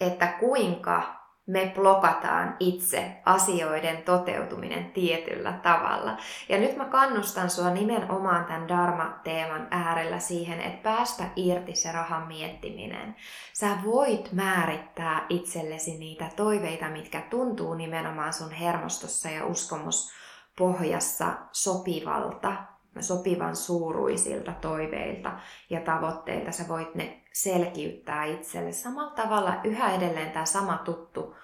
että 0.00 0.26
kuinka 0.26 1.19
me 1.50 1.72
blokataan 1.74 2.56
itse 2.60 3.12
asioiden 3.24 4.02
toteutuminen 4.02 4.84
tietyllä 4.90 5.52
tavalla. 5.52 6.16
Ja 6.48 6.58
nyt 6.58 6.76
mä 6.76 6.84
kannustan 6.84 7.50
sua 7.50 7.70
nimenomaan 7.70 8.44
tämän 8.44 8.68
Dharma-teeman 8.68 9.68
äärellä 9.70 10.18
siihen, 10.18 10.60
että 10.60 10.82
päästä 10.82 11.24
irti 11.36 11.74
se 11.74 11.92
rahan 11.92 12.26
miettiminen. 12.28 13.16
Sä 13.52 13.68
voit 13.84 14.32
määrittää 14.32 15.26
itsellesi 15.28 15.98
niitä 15.98 16.30
toiveita, 16.36 16.88
mitkä 16.88 17.20
tuntuu 17.20 17.74
nimenomaan 17.74 18.32
sun 18.32 18.50
hermostossa 18.50 19.30
ja 19.30 19.46
uskomuspohjassa 19.46 21.32
sopivalta, 21.52 22.52
sopivan 23.00 23.56
suuruisilta 23.56 24.52
toiveilta 24.60 25.32
ja 25.70 25.80
tavoitteilta. 25.80 26.52
Sä 26.52 26.68
voit 26.68 26.94
ne 26.94 27.19
selkiyttää 27.32 28.24
itselle. 28.24 28.72
Samalla 28.72 29.10
tavalla 29.10 29.60
yhä 29.64 29.94
edelleen 29.94 30.30
tämä 30.30 30.44
sama 30.44 30.78
tuttu 30.78 31.36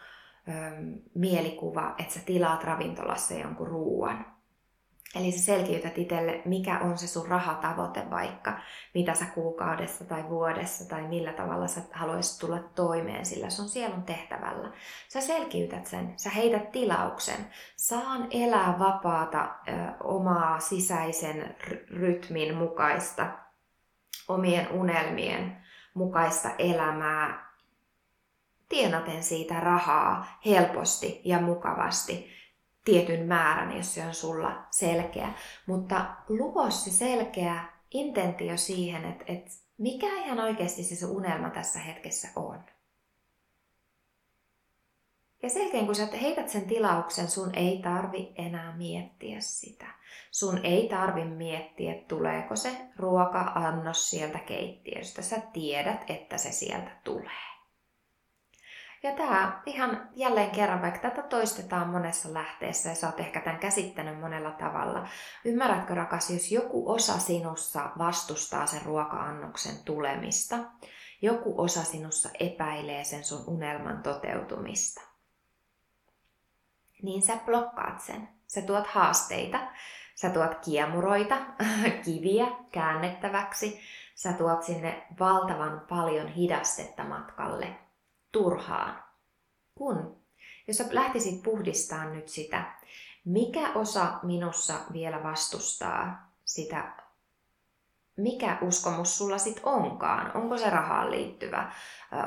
ö, 0.48 0.52
mielikuva, 1.14 1.94
että 1.98 2.14
sä 2.14 2.20
tilaat 2.26 2.64
ravintolassa 2.64 3.34
jonkun 3.34 3.66
ruuan. 3.66 4.36
Eli 5.14 5.32
sä 5.32 5.44
selkiytät 5.44 5.98
itselle, 5.98 6.42
mikä 6.44 6.78
on 6.78 6.98
se 6.98 7.06
sun 7.06 7.28
rahatavoite 7.28 8.10
vaikka, 8.10 8.60
mitä 8.94 9.14
sä 9.14 9.24
kuukaudessa 9.34 10.04
tai 10.04 10.28
vuodessa 10.28 10.88
tai 10.88 11.02
millä 11.02 11.32
tavalla 11.32 11.66
sä 11.66 11.80
haluaisit 11.92 12.40
tulla 12.40 12.58
toimeen 12.58 13.26
sillä 13.26 13.50
sun 13.50 13.68
sielun 13.68 14.02
tehtävällä. 14.02 14.72
Sä 15.08 15.20
selkiytät 15.20 15.86
sen, 15.86 16.14
sä 16.16 16.30
heität 16.30 16.72
tilauksen. 16.72 17.46
Saan 17.76 18.26
elää 18.30 18.78
vapaata 18.78 19.42
ö, 19.44 19.72
omaa 20.04 20.60
sisäisen 20.60 21.56
rytmin 21.90 22.54
mukaista, 22.56 23.26
omien 24.28 24.72
unelmien 24.72 25.65
mukaista 25.96 26.50
elämää, 26.58 27.52
tienaten 28.68 29.22
siitä 29.22 29.60
rahaa 29.60 30.26
helposti 30.46 31.20
ja 31.24 31.40
mukavasti 31.40 32.30
tietyn 32.84 33.26
määrän, 33.26 33.76
jos 33.76 33.94
se 33.94 34.06
on 34.06 34.14
sulla 34.14 34.66
selkeä. 34.70 35.32
Mutta 35.66 36.16
luo 36.28 36.70
se 36.70 36.90
selkeä 36.90 37.64
intentio 37.90 38.56
siihen, 38.56 39.04
että, 39.04 39.24
että 39.26 39.50
mikä 39.78 40.06
ihan 40.06 40.40
oikeasti 40.40 40.84
se 40.84 40.96
sun 40.96 41.16
unelma 41.16 41.50
tässä 41.50 41.78
hetkessä 41.78 42.28
on. 42.36 42.64
Ja 45.42 45.50
selkeän 45.50 45.86
kun 45.86 45.94
sä 45.94 46.08
heität 46.22 46.48
sen 46.48 46.66
tilauksen, 46.66 47.28
sun 47.28 47.54
ei 47.54 47.80
tarvi 47.82 48.32
enää 48.36 48.76
miettiä 48.76 49.40
sitä. 49.40 49.86
Sun 50.30 50.60
ei 50.62 50.88
tarvi 50.88 51.24
miettiä, 51.24 51.94
tuleeko 52.08 52.56
se 52.56 52.76
ruoka-annos 52.96 54.10
sieltä 54.10 54.38
keittiöstä. 54.38 55.22
Sä 55.22 55.40
tiedät, 55.52 56.10
että 56.10 56.38
se 56.38 56.52
sieltä 56.52 56.90
tulee. 57.04 57.56
Ja 59.02 59.12
tämä 59.12 59.62
ihan 59.66 60.08
jälleen 60.14 60.50
kerran, 60.50 60.82
vaikka 60.82 61.00
tätä 61.10 61.22
toistetaan 61.22 61.88
monessa 61.88 62.34
lähteessä 62.34 62.88
ja 62.88 62.94
sä 62.94 63.06
oot 63.06 63.20
ehkä 63.20 63.40
tämän 63.40 63.60
käsittänyt 63.60 64.20
monella 64.20 64.50
tavalla. 64.50 65.08
Ymmärrätkö 65.44 65.94
rakas, 65.94 66.30
jos 66.30 66.52
joku 66.52 66.92
osa 66.92 67.18
sinussa 67.18 67.90
vastustaa 67.98 68.66
sen 68.66 68.82
ruoka-annoksen 68.82 69.84
tulemista, 69.84 70.56
joku 71.22 71.54
osa 71.62 71.84
sinussa 71.84 72.28
epäilee 72.40 73.04
sen 73.04 73.24
sun 73.24 73.44
unelman 73.46 74.02
toteutumista, 74.02 75.00
niin 77.06 77.22
sä 77.22 77.36
blokkaat 77.46 78.00
sen. 78.00 78.28
Sä 78.46 78.62
tuot 78.62 78.86
haasteita, 78.86 79.58
sä 80.14 80.30
tuot 80.30 80.54
kiemuroita, 80.64 81.36
kiviä 82.04 82.46
käännettäväksi, 82.72 83.80
sä 84.14 84.32
tuot 84.32 84.62
sinne 84.62 85.06
valtavan 85.20 85.82
paljon 85.88 86.28
hidastetta 86.28 87.04
matkalle 87.04 87.76
turhaan. 88.32 89.04
Kun, 89.74 90.16
jos 90.68 90.76
sä 90.76 90.84
lähtisit 90.90 91.42
puhdistamaan 91.42 92.12
nyt 92.12 92.28
sitä, 92.28 92.74
mikä 93.24 93.72
osa 93.72 94.18
minussa 94.22 94.74
vielä 94.92 95.22
vastustaa 95.22 96.32
sitä, 96.44 96.92
mikä 98.16 98.58
uskomus 98.60 99.18
sulla 99.18 99.38
sit 99.38 99.60
onkaan. 99.62 100.36
Onko 100.36 100.58
se 100.58 100.70
rahaan 100.70 101.10
liittyvä? 101.10 101.72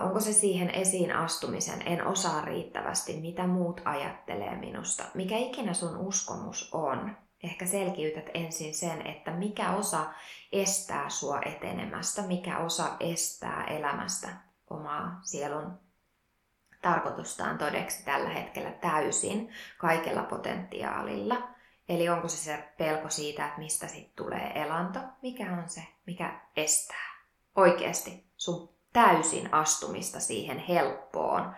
Onko 0.03 0.19
se 0.19 0.33
siihen 0.33 0.69
esiin 0.69 1.15
astumisen? 1.15 1.87
En 1.87 2.07
osaa 2.07 2.41
riittävästi, 2.41 3.21
mitä 3.21 3.47
muut 3.47 3.81
ajattelee 3.85 4.55
minusta. 4.55 5.03
Mikä 5.13 5.37
ikinä 5.37 5.73
sun 5.73 5.97
uskomus 5.97 6.69
on? 6.73 7.17
Ehkä 7.43 7.65
selkiytät 7.65 8.29
ensin 8.33 8.73
sen, 8.73 9.07
että 9.07 9.31
mikä 9.31 9.71
osa 9.71 10.05
estää 10.51 11.09
sua 11.09 11.39
etenemästä, 11.45 12.21
mikä 12.21 12.57
osa 12.57 12.85
estää 12.99 13.63
elämästä 13.63 14.29
omaa 14.69 15.19
sielun 15.23 15.79
tarkoitustaan 16.81 17.57
todeksi 17.57 18.05
tällä 18.05 18.29
hetkellä 18.29 18.71
täysin 18.71 19.49
kaikella 19.77 20.23
potentiaalilla. 20.23 21.58
Eli 21.89 22.09
onko 22.09 22.27
se 22.27 22.37
se 22.37 22.69
pelko 22.77 23.09
siitä, 23.09 23.45
että 23.45 23.59
mistä 23.59 23.87
sitten 23.87 24.13
tulee 24.15 24.51
elanto, 24.55 24.99
mikä 25.21 25.53
on 25.53 25.69
se, 25.69 25.81
mikä 26.05 26.41
estää 26.55 27.09
oikeasti 27.55 28.25
sun 28.37 28.69
täysin 28.93 29.53
astumista 29.53 30.19
siihen 30.19 30.57
helppoon 30.57 31.55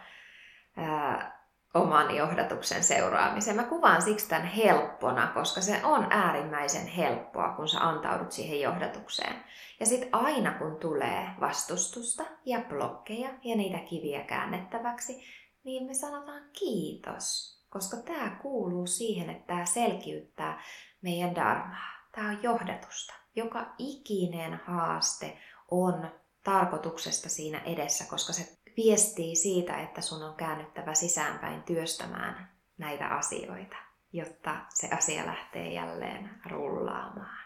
ää, 0.78 1.42
oman 1.74 2.16
johdatuksen 2.16 2.84
seuraamiseen. 2.84 3.56
Mä 3.56 3.64
kuvaan 3.64 4.02
siksi 4.02 4.30
tämän 4.30 4.46
helppona, 4.46 5.28
koska 5.28 5.62
se 5.62 5.82
on 5.84 6.08
äärimmäisen 6.10 6.88
helppoa, 6.88 7.54
kun 7.56 7.68
sä 7.68 7.80
antaudut 7.80 8.32
siihen 8.32 8.62
johdatukseen. 8.62 9.44
Ja 9.80 9.86
sitten 9.86 10.10
aina 10.12 10.52
kun 10.52 10.76
tulee 10.76 11.30
vastustusta 11.40 12.24
ja 12.46 12.62
blokkeja 12.70 13.30
ja 13.44 13.56
niitä 13.56 13.80
kiviä 13.80 14.24
käännettäväksi, 14.24 15.24
niin 15.64 15.88
me 15.88 15.94
sanotaan 15.94 16.44
kiitos, 16.60 17.61
koska 17.72 17.98
tämä 17.98 18.30
kuuluu 18.42 18.88
siihen, 18.88 19.30
että 19.30 19.48
tämä 19.48 19.66
selkiyttää 19.66 20.62
meidän 21.02 21.36
dharmaa. 21.36 21.92
Tämä 22.12 22.30
on 22.30 22.44
johdatusta. 22.44 23.14
Joka 23.36 23.76
ikinen 23.78 24.62
haaste 24.66 25.38
on 25.72 26.12
tarkoituksesta 26.44 27.30
siinä 27.30 27.60
edessä, 27.60 28.06
koska 28.10 28.34
se 28.34 28.58
viestii 28.78 29.36
siitä, 29.36 29.82
että 29.82 30.02
sun 30.02 30.24
on 30.24 30.36
käännyttävä 30.36 30.94
sisäänpäin 30.94 31.64
työstämään 31.64 32.52
näitä 32.78 33.08
asioita, 33.08 33.76
jotta 34.14 34.56
se 34.70 34.90
asia 34.90 35.26
lähtee 35.26 35.74
jälleen 35.74 36.42
rullaamaan. 36.46 37.42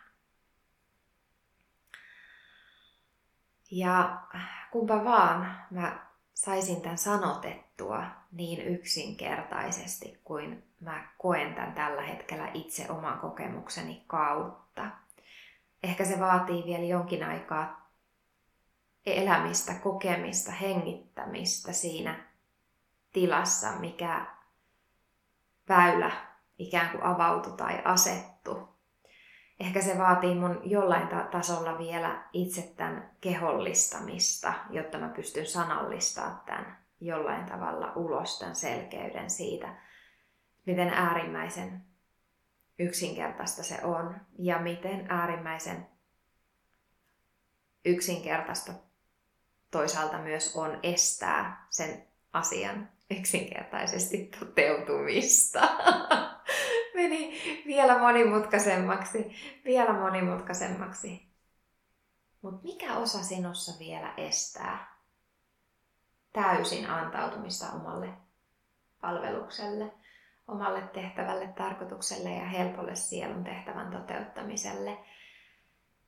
Ja 3.71 4.21
kumpa 4.71 5.03
vaan 5.03 5.65
mä 5.71 6.04
saisin 6.35 6.81
tämän 6.81 6.97
sanotettua 6.97 8.03
niin 8.31 8.61
yksinkertaisesti 8.61 10.19
kuin 10.23 10.63
mä 10.79 11.07
koen 11.17 11.55
tämän 11.55 11.73
tällä 11.73 12.01
hetkellä 12.01 12.51
itse 12.53 12.91
oman 12.91 13.19
kokemukseni 13.19 14.03
kautta. 14.07 14.85
Ehkä 15.83 16.05
se 16.05 16.19
vaatii 16.19 16.63
vielä 16.65 16.83
jonkin 16.83 17.23
aikaa 17.23 17.91
elämistä, 19.05 19.73
kokemista, 19.73 20.51
hengittämistä 20.51 21.73
siinä 21.73 22.25
tilassa, 23.13 23.71
mikä 23.71 24.25
väylä 25.69 26.11
ikään 26.59 26.89
kuin 26.89 27.03
avautu 27.03 27.51
tai 27.51 27.81
asettu. 27.85 28.74
Ehkä 29.59 29.81
se 29.81 29.97
vaatii 29.97 30.35
mun 30.35 30.61
jollain 30.63 31.07
tasolla 31.31 31.77
vielä 31.77 32.23
itse 32.33 32.73
tämän 32.77 33.11
kehollistamista, 33.21 34.53
jotta 34.69 34.97
mä 34.97 35.09
pystyn 35.09 35.45
sanallistamaan 35.45 36.41
tämän 36.45 36.77
jollain 37.01 37.45
tavalla 37.45 37.93
ulos 37.95 38.39
tämän 38.39 38.55
selkeyden 38.55 39.29
siitä, 39.29 39.75
miten 40.65 40.89
äärimmäisen 40.89 41.81
yksinkertaista 42.79 43.63
se 43.63 43.79
on 43.83 44.15
ja 44.39 44.59
miten 44.59 45.05
äärimmäisen 45.09 45.87
yksinkertaista 47.85 48.73
toisaalta 49.71 50.17
myös 50.17 50.55
on 50.55 50.79
estää 50.83 51.67
sen 51.69 52.07
asian 52.33 52.89
yksinkertaisesti 53.19 54.31
toteutumista. 54.39 55.61
Meni 56.95 57.41
vielä 57.65 57.99
monimutkaisemmaksi, 57.99 59.35
vielä 59.65 59.93
monimutkaisemmaksi. 59.93 61.27
Mutta 62.41 62.63
mikä 62.63 62.97
osa 62.97 63.23
sinussa 63.23 63.79
vielä 63.79 64.13
estää 64.17 64.95
täysin 66.33 66.89
antautumista 66.89 67.71
omalle 67.71 68.09
palvelukselle, 69.01 69.91
omalle 70.47 70.81
tehtävälle, 70.81 71.47
tarkoitukselle 71.47 72.29
ja 72.29 72.45
helpolle 72.45 72.95
sielun 72.95 73.43
tehtävän 73.43 73.91
toteuttamiselle? 73.91 74.97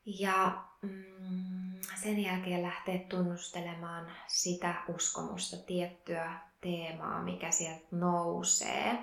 Ja 0.04 0.64
mm, 0.82 1.80
sen 2.02 2.18
jälkeen 2.22 2.62
lähteä 2.62 2.98
tunnustelemaan 2.98 4.12
sitä 4.26 4.74
uskomusta, 4.88 5.56
tiettyä 5.56 6.38
teemaa, 6.60 7.22
mikä 7.22 7.50
sieltä 7.50 7.86
nousee. 7.90 8.98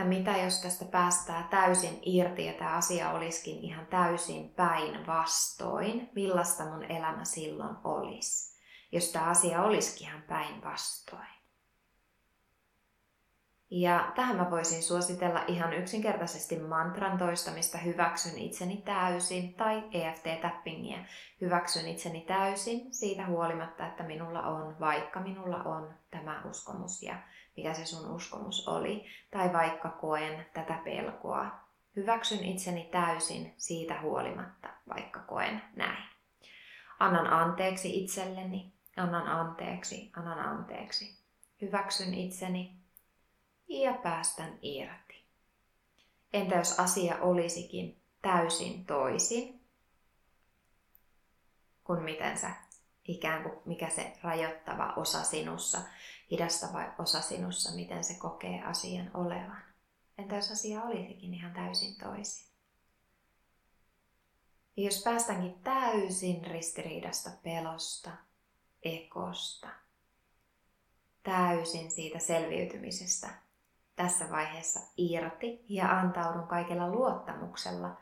Että 0.00 0.08
mitä 0.08 0.36
jos 0.36 0.62
tästä 0.62 0.84
päästään 0.84 1.48
täysin 1.48 1.98
irti 2.02 2.46
ja 2.46 2.52
tämä 2.52 2.76
asia 2.76 3.10
olisikin 3.10 3.58
ihan 3.58 3.86
täysin 3.86 4.50
päinvastoin, 4.50 6.10
millaista 6.14 6.64
mun 6.64 6.84
elämä 6.84 7.24
silloin 7.24 7.76
olisi, 7.84 8.60
jos 8.92 9.12
tämä 9.12 9.24
asia 9.24 9.62
olisikin 9.62 10.08
ihan 10.08 10.22
päinvastoin. 10.22 11.40
Ja 13.70 14.12
tähän 14.14 14.36
mä 14.36 14.50
voisin 14.50 14.82
suositella 14.82 15.44
ihan 15.48 15.72
yksinkertaisesti 15.72 16.58
mantran 16.58 17.18
toistamista 17.18 17.78
hyväksyn 17.78 18.38
itseni 18.38 18.76
täysin 18.76 19.54
tai 19.54 19.82
EFT-tappingia 19.92 20.98
hyväksyn 21.40 21.88
itseni 21.88 22.20
täysin 22.20 22.94
siitä 22.94 23.26
huolimatta, 23.26 23.86
että 23.86 24.02
minulla 24.02 24.42
on, 24.42 24.80
vaikka 24.80 25.20
minulla 25.20 25.56
on 25.56 25.94
tämä 26.10 26.42
uskomus 26.44 27.02
ja 27.02 27.14
mikä 27.56 27.74
se 27.74 27.86
sun 27.86 28.10
uskomus 28.10 28.68
oli, 28.68 29.06
tai 29.30 29.52
vaikka 29.52 29.88
koen 29.88 30.46
tätä 30.54 30.78
pelkoa. 30.84 31.50
Hyväksyn 31.96 32.44
itseni 32.44 32.88
täysin 32.92 33.54
siitä 33.56 34.00
huolimatta, 34.00 34.68
vaikka 34.88 35.20
koen 35.20 35.62
näin. 35.76 36.04
Annan 37.00 37.26
anteeksi 37.26 38.04
itselleni, 38.04 38.72
annan 38.96 39.26
anteeksi, 39.28 40.10
annan 40.16 40.38
anteeksi. 40.38 41.20
Hyväksyn 41.60 42.14
itseni, 42.14 42.80
ja 43.68 43.92
päästän 43.92 44.58
irti. 44.62 45.24
Entä 46.32 46.54
jos 46.54 46.80
asia 46.80 47.16
olisikin 47.20 48.02
täysin 48.22 48.86
toisin 48.86 49.60
kuin 51.84 52.02
miten 52.02 52.38
sä 52.38 52.50
ikään 53.04 53.42
kuin 53.42 53.58
mikä 53.64 53.90
se 53.90 54.12
rajoittava 54.22 54.92
osa 54.96 55.22
sinussa, 55.24 55.78
hidastava 56.30 56.94
osa 56.98 57.20
sinussa, 57.20 57.74
miten 57.74 58.04
se 58.04 58.14
kokee 58.14 58.62
asian 58.62 59.10
olevan. 59.14 59.62
Entä 60.18 60.36
jos 60.36 60.50
asia 60.50 60.82
olisikin 60.82 61.34
ihan 61.34 61.52
täysin 61.52 61.96
toisin? 61.96 62.50
Ja 64.76 64.84
jos 64.84 65.02
päästäänkin 65.02 65.54
täysin 65.64 66.44
ristiriidasta 66.46 67.30
pelosta, 67.42 68.10
ekosta, 68.82 69.68
täysin 71.22 71.90
siitä 71.90 72.18
selviytymisestä, 72.18 73.28
tässä 73.96 74.30
vaiheessa 74.30 74.80
irti 74.96 75.64
ja 75.68 75.98
antaudun 75.98 76.48
kaikella 76.48 76.88
luottamuksella 76.88 77.96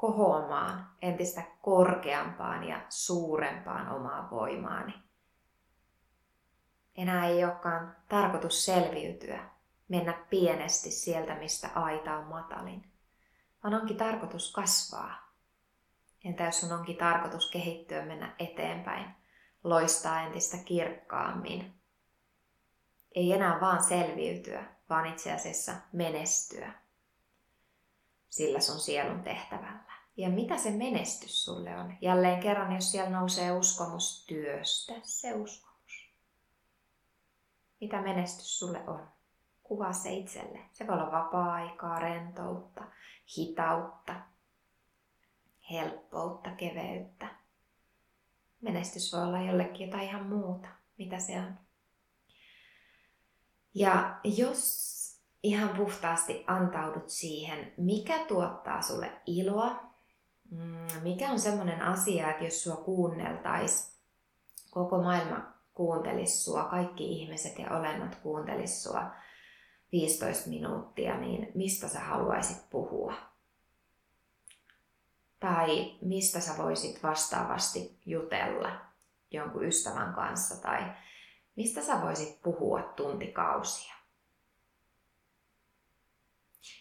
kohoamaan 0.00 0.90
entistä 1.02 1.42
korkeampaan 1.62 2.64
ja 2.64 2.80
suurempaan 2.88 3.88
omaa 3.88 4.28
voimaani. 4.30 4.94
Enää 6.96 7.26
ei 7.26 7.44
olekaan 7.44 7.96
tarkoitus 8.08 8.64
selviytyä, 8.64 9.50
mennä 9.88 10.12
pienesti 10.30 10.90
sieltä, 10.90 11.34
mistä 11.34 11.70
aita 11.74 12.16
on 12.16 12.24
matalin, 12.24 12.92
vaan 13.64 13.74
onkin 13.74 13.96
tarkoitus 13.96 14.52
kasvaa. 14.52 15.32
Entä 16.24 16.44
jos 16.44 16.60
sun 16.60 16.72
onkin 16.72 16.96
tarkoitus 16.96 17.50
kehittyä, 17.50 18.04
mennä 18.04 18.34
eteenpäin, 18.38 19.14
loistaa 19.64 20.20
entistä 20.20 20.56
kirkkaammin, 20.56 21.74
ei 23.14 23.32
enää 23.32 23.60
vaan 23.60 23.84
selviytyä, 23.84 24.64
vaan 24.90 25.06
itse 25.06 25.32
asiassa 25.32 25.72
menestyä 25.92 26.72
sillä 28.30 28.60
sun 28.60 28.80
sielun 28.80 29.22
tehtävällä. 29.22 29.90
Ja 30.16 30.28
mitä 30.28 30.58
se 30.58 30.70
menestys 30.70 31.44
sulle 31.44 31.76
on? 31.76 31.94
Jälleen 32.00 32.40
kerran, 32.40 32.74
jos 32.74 32.90
siellä 32.92 33.10
nousee 33.10 33.52
uskomus 33.52 34.24
työstä, 34.26 34.94
se 35.02 35.34
uskomus. 35.34 36.10
Mitä 37.80 38.02
menestys 38.02 38.58
sulle 38.58 38.88
on? 38.88 39.08
Kuvaa 39.62 39.92
se 39.92 40.12
itselle. 40.12 40.58
Se 40.72 40.86
voi 40.86 40.94
olla 40.94 41.12
vapaa-aikaa, 41.12 41.98
rentoutta, 41.98 42.84
hitautta, 43.38 44.14
helppoutta, 45.70 46.50
keveyttä. 46.50 47.26
Menestys 48.60 49.12
voi 49.12 49.22
olla 49.22 49.42
jollekin 49.42 49.86
jotain 49.86 50.08
ihan 50.08 50.26
muuta. 50.26 50.68
Mitä 50.98 51.18
se 51.18 51.38
on? 51.38 51.58
Ja 53.74 54.20
jos 54.24 54.99
ihan 55.42 55.76
puhtaasti 55.76 56.44
antaudut 56.46 57.08
siihen, 57.08 57.72
mikä 57.76 58.18
tuottaa 58.18 58.82
sulle 58.82 59.12
iloa, 59.26 59.82
mm, 60.50 61.02
mikä 61.02 61.30
on 61.30 61.40
semmoinen 61.40 61.82
asia, 61.82 62.30
että 62.30 62.44
jos 62.44 62.62
sua 62.62 62.76
kuunneltais, 62.76 64.00
koko 64.70 65.02
maailma 65.02 65.52
kuuntelisi 65.74 66.44
sua, 66.44 66.64
kaikki 66.64 67.12
ihmiset 67.12 67.58
ja 67.58 67.70
olennot 67.70 68.14
kuuntelis 68.14 68.82
sua 68.82 69.10
15 69.92 70.50
minuuttia, 70.50 71.16
niin 71.16 71.52
mistä 71.54 71.88
sä 71.88 72.00
haluaisit 72.00 72.70
puhua? 72.70 73.14
Tai 75.40 75.98
mistä 76.02 76.40
sä 76.40 76.52
voisit 76.58 77.02
vastaavasti 77.02 77.98
jutella 78.06 78.70
jonkun 79.30 79.64
ystävän 79.64 80.14
kanssa 80.14 80.62
tai 80.62 80.92
mistä 81.56 81.82
sä 81.82 82.02
voisit 82.02 82.42
puhua 82.42 82.82
tuntikausia. 82.82 83.99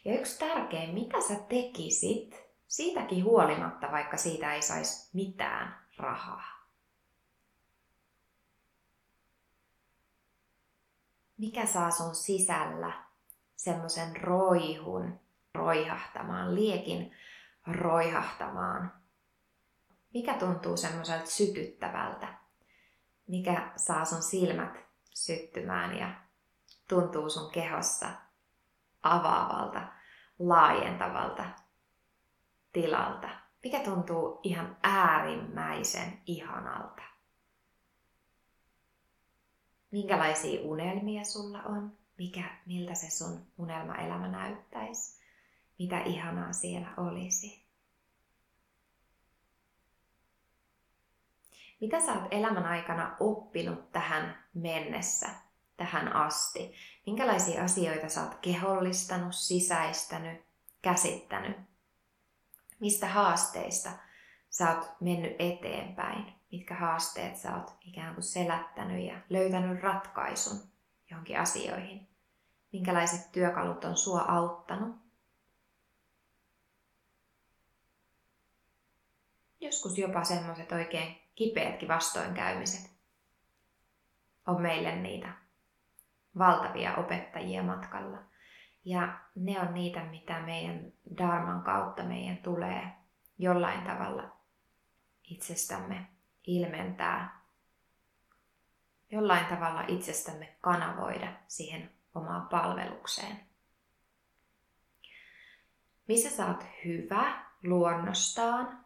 Ja 0.06 0.20
yksi 0.20 0.40
tärkein, 0.40 0.94
mitä 0.94 1.22
sä 1.22 1.36
tekisit 1.36 2.50
Siitäkin 2.70 3.24
huolimatta, 3.24 3.92
vaikka 3.92 4.18
siitä 4.18 4.54
ei 4.54 4.62
saisi 4.62 5.10
mitään 5.14 5.86
rahaa. 5.98 6.68
Mikä 11.38 11.66
saa 11.66 11.92
sun 11.92 12.16
sisällä 12.16 13.04
semmoisen 13.56 14.16
roihun 14.22 15.20
roihahtamaan, 15.54 16.56
liekin 16.56 17.16
roihahtamaan? 17.68 18.94
Mikä 20.14 20.34
tuntuu 20.34 20.78
semmoiselta 20.78 21.30
sytyttävältä? 21.30 22.34
Mikä 23.28 23.72
saa 23.76 24.06
sun 24.06 24.24
silmät 24.24 24.78
syttymään 25.14 25.98
ja 25.98 26.22
tuntuu 26.90 27.30
sun 27.30 27.52
kehossa 27.52 28.10
avaavalta, 29.04 29.82
laajentavalta 30.40 31.46
tilalta? 32.74 33.30
Mikä 33.64 33.80
tuntuu 33.80 34.40
ihan 34.44 34.78
äärimmäisen 34.84 36.22
ihanalta? 36.26 37.02
Minkälaisia 39.92 40.62
unelmia 40.62 41.24
sulla 41.24 41.64
on? 41.64 41.98
Mikä, 42.18 42.44
miltä 42.66 42.96
se 42.96 43.10
sun 43.10 43.48
unelmaelämä 43.58 44.28
näyttäisi? 44.28 45.20
Mitä 45.80 46.00
ihanaa 46.02 46.54
siellä 46.54 46.90
olisi? 46.98 47.70
Mitä 51.82 52.00
sä 52.00 52.14
oot 52.14 52.28
elämän 52.32 52.66
aikana 52.66 53.18
oppinut 53.20 53.92
tähän 53.92 54.44
mennessä, 54.54 55.30
tähän 55.80 56.16
asti? 56.16 56.74
Minkälaisia 57.06 57.64
asioita 57.64 58.10
sä 58.10 58.24
oot 58.24 58.36
kehollistanut, 58.36 59.36
sisäistänyt, 59.36 60.42
käsittänyt? 60.82 61.58
Mistä 62.80 63.08
haasteista 63.08 63.90
sä 64.50 64.76
oot 64.76 64.92
mennyt 65.02 65.36
eteenpäin? 65.40 66.34
Mitkä 66.52 66.76
haasteet 66.76 67.38
sä 67.38 67.56
oot 67.56 67.74
ikään 67.82 68.14
kuin 68.14 68.24
selättänyt 68.24 69.06
ja 69.06 69.20
löytänyt 69.30 69.84
ratkaisun 69.84 70.60
johonkin 71.10 71.40
asioihin? 71.40 72.08
Minkälaiset 72.74 73.32
työkalut 73.32 73.86
on 73.86 73.98
sua 73.98 74.22
auttanut? 74.22 74.96
Joskus 79.60 79.98
jopa 79.98 80.24
semmoiset 80.24 80.72
oikein 80.72 81.22
kipeätkin 81.36 81.88
vastoinkäymiset 81.88 82.92
on 84.48 84.62
meille 84.62 84.96
niitä 84.96 85.49
valtavia 86.40 86.96
opettajia 86.96 87.64
matkalla. 87.64 88.18
Ja 88.86 89.20
ne 89.36 89.60
on 89.60 89.74
niitä, 89.74 90.04
mitä 90.04 90.40
meidän 90.40 90.94
Dharman 91.18 91.64
kautta 91.64 92.04
meidän 92.04 92.38
tulee 92.38 92.92
jollain 93.38 93.82
tavalla 93.82 94.38
itsestämme 95.24 96.08
ilmentää, 96.48 97.42
jollain 99.12 99.46
tavalla 99.46 99.84
itsestämme 99.88 100.56
kanavoida 100.62 101.34
siihen 101.48 101.92
omaan 102.16 102.48
palvelukseen. 102.48 103.40
Missä 106.08 106.30
sä 106.30 106.46
oot 106.46 106.64
hyvä 106.86 107.46
luonnostaan, 107.64 108.86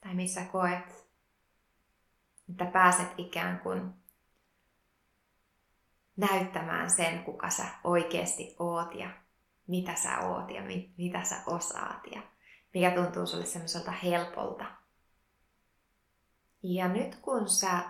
tai 0.00 0.14
missä 0.14 0.44
koet, 0.44 1.08
että 2.50 2.64
pääset 2.64 3.08
ikään 3.16 3.60
kuin 3.60 3.94
näyttämään 6.18 6.90
sen, 6.90 7.24
kuka 7.24 7.50
sä 7.50 7.64
oikeasti 7.84 8.56
oot 8.58 8.94
ja 8.94 9.10
mitä 9.66 9.94
sä 9.94 10.18
oot 10.18 10.50
ja 10.50 10.62
mit, 10.62 10.90
mitä 10.98 11.24
sä 11.24 11.36
osaat 11.46 12.00
ja 12.14 12.22
mikä 12.74 12.90
tuntuu 12.90 13.26
sulle 13.26 13.46
semmoiselta 13.46 13.90
helpolta. 13.90 14.64
Ja 16.62 16.88
nyt 16.88 17.14
kun 17.14 17.48
sä 17.48 17.82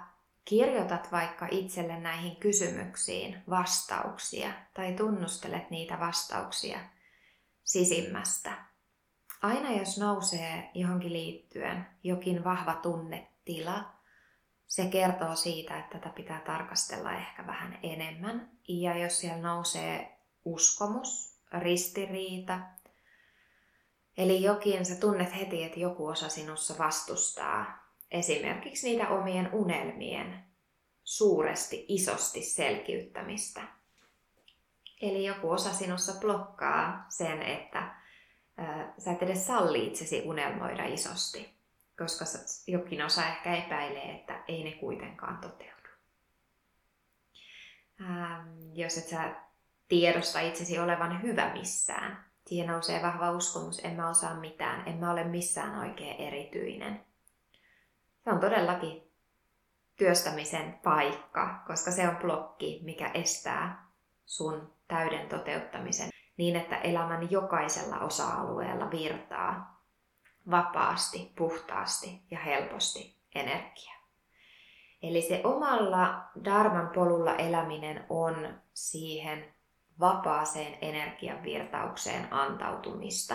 kirjoitat 0.45 1.13
vaikka 1.13 1.49
itselle 1.51 2.01
näihin 2.01 2.37
kysymyksiin 2.37 3.43
vastauksia 3.51 4.53
tai 4.75 4.93
tunnustelet 4.93 5.71
niitä 5.71 6.01
vastauksia 6.01 6.79
sisimmästä, 7.65 8.65
aina 9.43 9.73
jos 9.73 9.99
nousee 9.99 10.71
johonkin 10.75 11.13
liittyen 11.13 11.87
jokin 12.03 12.45
vahva 12.45 12.75
tunnetila, 12.75 13.98
se 14.69 14.87
kertoo 14.87 15.37
siitä, 15.37 15.79
että 15.79 15.99
tätä 15.99 16.15
pitää 16.15 16.41
tarkastella 16.41 17.13
ehkä 17.13 17.47
vähän 17.47 17.79
enemmän. 17.83 18.51
Ja 18.69 18.99
jos 18.99 19.21
siellä 19.21 19.43
nousee 19.43 20.19
uskomus, 20.45 21.39
ristiriita, 21.59 22.61
eli 24.17 24.43
jokin, 24.43 24.87
sä 24.87 24.95
tunnet 24.95 25.37
heti, 25.37 25.65
että 25.65 25.81
joku 25.81 26.07
osa 26.07 26.29
sinussa 26.29 26.79
vastustaa 26.79 27.89
esimerkiksi 28.11 28.89
niitä 28.89 29.09
omien 29.09 29.55
unelmien 29.55 30.45
suuresti, 31.05 31.85
isosti 31.89 32.43
selkiyttämistä. 32.43 33.63
Eli 35.01 35.25
joku 35.25 35.51
osa 35.51 35.73
sinussa 35.73 36.21
blokkaa 36.21 37.07
sen, 37.09 37.43
että 37.43 37.95
sä 38.99 39.13
et 39.13 39.23
edes 39.23 39.47
salli 39.47 39.87
itsesi 39.87 40.23
unelmoida 40.25 40.85
isosti, 40.85 41.58
koska 41.99 42.25
jokin 42.67 43.03
osa 43.03 43.27
ehkä 43.27 43.57
epäilee, 43.57 44.15
että 44.15 44.45
ei 44.49 44.65
ne 44.65 44.73
kuitenkaan 44.73 45.39
toteudu. 45.39 45.89
Ähm, 48.01 48.49
jos 48.73 48.99
et 48.99 49.09
sä 49.09 49.35
tiedosta 49.89 50.41
itsesi 50.41 50.79
olevan 50.79 51.23
hyvä 51.23 51.53
missään, 51.53 52.25
siihen 52.47 52.69
nousee 52.69 53.03
vahva 53.03 53.31
uskomus, 53.31 53.85
en 53.85 53.97
mä 53.97 54.11
osaa 54.11 54.41
mitään, 54.41 54.89
en 54.89 54.97
mä 54.97 55.11
ole 55.11 55.25
missään 55.25 55.79
oikein 55.79 56.17
erityinen. 56.17 57.05
Se 58.25 58.31
on 58.31 58.41
todellakin 58.41 59.13
työstämisen 59.97 60.81
paikka, 60.85 61.63
koska 61.67 61.91
se 61.91 62.09
on 62.09 62.17
blokki, 62.17 62.81
mikä 62.85 63.11
estää 63.15 63.89
sun 64.27 64.75
täyden 64.89 65.29
toteuttamisen 65.29 66.09
niin, 66.37 66.57
että 66.57 66.77
elämän 66.77 67.31
jokaisella 67.31 67.99
osa-alueella 67.99 68.91
virtaa 68.91 69.78
vapaasti, 70.51 71.33
puhtaasti 71.39 72.23
ja 72.31 72.39
helposti 72.39 73.21
energia. 73.35 73.95
Eli 75.03 75.23
se 75.23 75.41
omalla 75.45 76.23
Dharman 76.45 76.89
polulla 76.89 77.35
eläminen 77.35 78.07
on 78.09 78.61
siihen 78.75 79.55
vapaaseen 80.01 80.79
energian 80.81 81.43
virtaukseen 81.43 82.33
antautumista. 82.33 83.35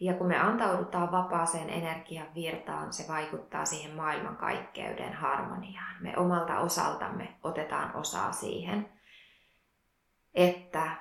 Ja 0.00 0.14
kun 0.14 0.26
me 0.26 0.38
antaudutaan 0.38 1.12
vapaaseen 1.12 1.70
energian 1.70 2.34
virtaan, 2.34 2.92
se 2.92 3.08
vaikuttaa 3.08 3.64
siihen 3.64 3.96
maailmankaikkeuden 3.96 5.12
harmoniaan. 5.12 5.96
Me 6.00 6.16
omalta 6.16 6.58
osaltamme 6.58 7.36
otetaan 7.42 7.96
osaa 7.96 8.32
siihen, 8.32 8.92
että 10.34 10.96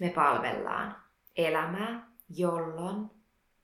me 0.00 0.08
palvellaan 0.08 0.96
elämää, 1.36 2.06
jolloin 2.28 3.21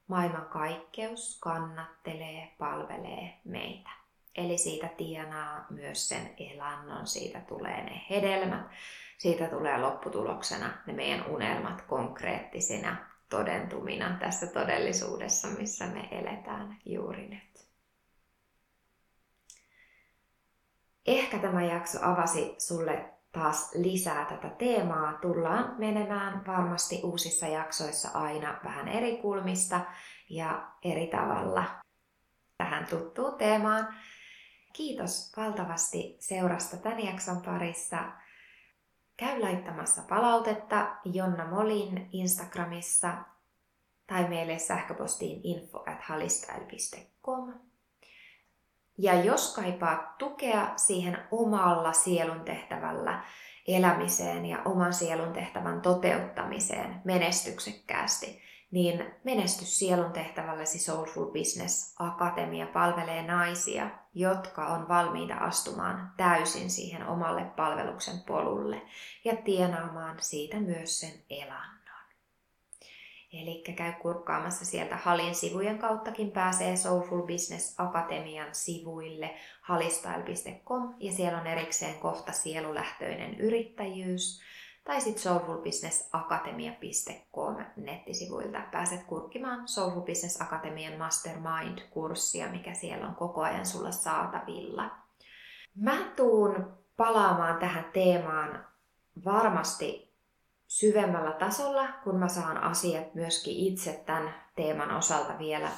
maailmankaikkeus 0.08 1.38
kannattelee, 1.40 2.54
palvelee 2.58 3.40
meitä. 3.44 3.90
Eli 4.36 4.58
siitä 4.58 4.88
tienaa 4.88 5.66
myös 5.70 6.08
sen 6.08 6.34
elannon, 6.38 7.06
siitä 7.06 7.40
tulee 7.40 7.84
ne 7.84 8.00
hedelmät, 8.10 8.66
siitä 9.18 9.48
tulee 9.48 9.78
lopputuloksena 9.78 10.72
ne 10.86 10.92
meidän 10.92 11.26
unelmat 11.26 11.82
konkreettisina 11.82 12.96
todentumina 13.28 14.16
tässä 14.20 14.46
todellisuudessa, 14.46 15.48
missä 15.48 15.86
me 15.86 16.08
eletään 16.10 16.78
juuri 16.84 17.28
nyt. 17.28 17.68
Ehkä 21.06 21.38
tämä 21.38 21.64
jakso 21.64 21.98
avasi 22.02 22.54
sulle 22.58 23.17
taas 23.32 23.74
lisää 23.74 24.24
tätä 24.24 24.48
teemaa. 24.48 25.12
Tullaan 25.12 25.74
menemään 25.78 26.46
varmasti 26.46 27.00
uusissa 27.04 27.46
jaksoissa 27.46 28.08
aina 28.14 28.60
vähän 28.64 28.88
eri 28.88 29.16
kulmista 29.16 29.80
ja 30.30 30.72
eri 30.82 31.06
tavalla 31.06 31.64
tähän 32.58 32.86
tuttuun 32.86 33.38
teemaan. 33.38 33.94
Kiitos 34.72 35.32
valtavasti 35.36 36.16
seurasta 36.20 36.76
tämän 36.76 37.04
jakson 37.04 37.42
parissa. 37.42 37.98
Käy 39.16 39.40
laittamassa 39.40 40.02
palautetta 40.08 40.96
Jonna 41.04 41.46
Molin 41.50 42.08
Instagramissa 42.12 43.14
tai 44.06 44.28
meille 44.28 44.58
sähköpostiin 44.58 45.40
info 45.44 45.84
at 45.86 46.00
ja 48.98 49.22
jos 49.24 49.54
kaipaat 49.54 50.18
tukea 50.18 50.72
siihen 50.76 51.18
omalla 51.30 51.92
sielun 51.92 52.40
tehtävällä 52.40 53.24
elämiseen 53.68 54.46
ja 54.46 54.62
oman 54.64 54.92
sielun 54.92 55.32
tehtävän 55.32 55.80
toteuttamiseen 55.80 57.00
menestyksekkäästi, 57.04 58.42
niin 58.70 59.14
Menestys 59.24 59.78
sielun 59.78 60.12
tehtävälläsi 60.12 60.78
Soulful 60.78 61.32
Business 61.32 61.94
Akatemia 61.98 62.66
palvelee 62.66 63.22
naisia, 63.22 63.90
jotka 64.14 64.66
on 64.66 64.88
valmiita 64.88 65.34
astumaan 65.34 66.12
täysin 66.16 66.70
siihen 66.70 67.06
omalle 67.06 67.44
palveluksen 67.44 68.18
polulle 68.26 68.82
ja 69.24 69.36
tienaamaan 69.36 70.16
siitä 70.20 70.60
myös 70.60 71.00
sen 71.00 71.12
elannon. 71.30 71.77
Eli 73.32 73.62
käy 73.76 73.92
kurkkaamassa 73.92 74.64
sieltä 74.64 74.96
Halin 74.96 75.34
sivujen 75.34 75.78
kauttakin 75.78 76.30
pääsee 76.30 76.76
Soulful 76.76 77.22
Business 77.22 77.80
Akatemian 77.80 78.48
sivuille 78.52 79.34
halistyle.com 79.60 80.94
ja 81.00 81.12
siellä 81.12 81.40
on 81.40 81.46
erikseen 81.46 81.94
kohta 81.94 82.32
sielulähtöinen 82.32 83.40
yrittäjyys 83.40 84.40
tai 84.84 85.00
sitten 85.00 85.22
soulfulbusinessakatemia.com 85.22 87.56
nettisivuilta. 87.76 88.60
Pääset 88.72 89.04
kurkkimaan 89.04 89.68
Soulful 89.68 90.02
Business 90.02 90.40
Akatemian 90.40 90.98
Mastermind-kurssia, 90.98 92.48
mikä 92.50 92.74
siellä 92.74 93.08
on 93.08 93.14
koko 93.14 93.42
ajan 93.42 93.66
sulla 93.66 93.90
saatavilla. 93.90 94.90
Mä 95.74 96.12
tuun 96.16 96.78
palaamaan 96.96 97.58
tähän 97.58 97.84
teemaan 97.92 98.66
varmasti 99.24 100.07
syvemmällä 100.68 101.32
tasolla, 101.32 101.88
kun 102.04 102.16
mä 102.16 102.28
saan 102.28 102.58
asiat 102.58 103.14
myöskin 103.14 103.56
itse 103.56 104.02
tämän 104.06 104.34
teeman 104.56 104.90
osalta 104.90 105.38
vielä 105.38 105.68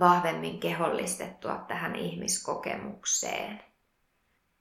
vahvemmin 0.00 0.60
kehollistettua 0.60 1.64
tähän 1.68 1.96
ihmiskokemukseen. 1.96 3.60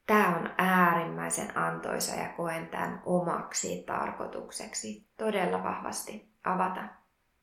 Tämä 0.08 0.38
on 0.38 0.50
äärimmäisen 0.58 1.58
antoisa 1.58 2.16
ja 2.16 2.30
koen 2.30 2.68
tämän 2.68 3.02
omaksi 3.06 3.84
tarkoitukseksi 3.84 5.08
todella 5.18 5.64
vahvasti 5.64 6.32
avata 6.44 6.82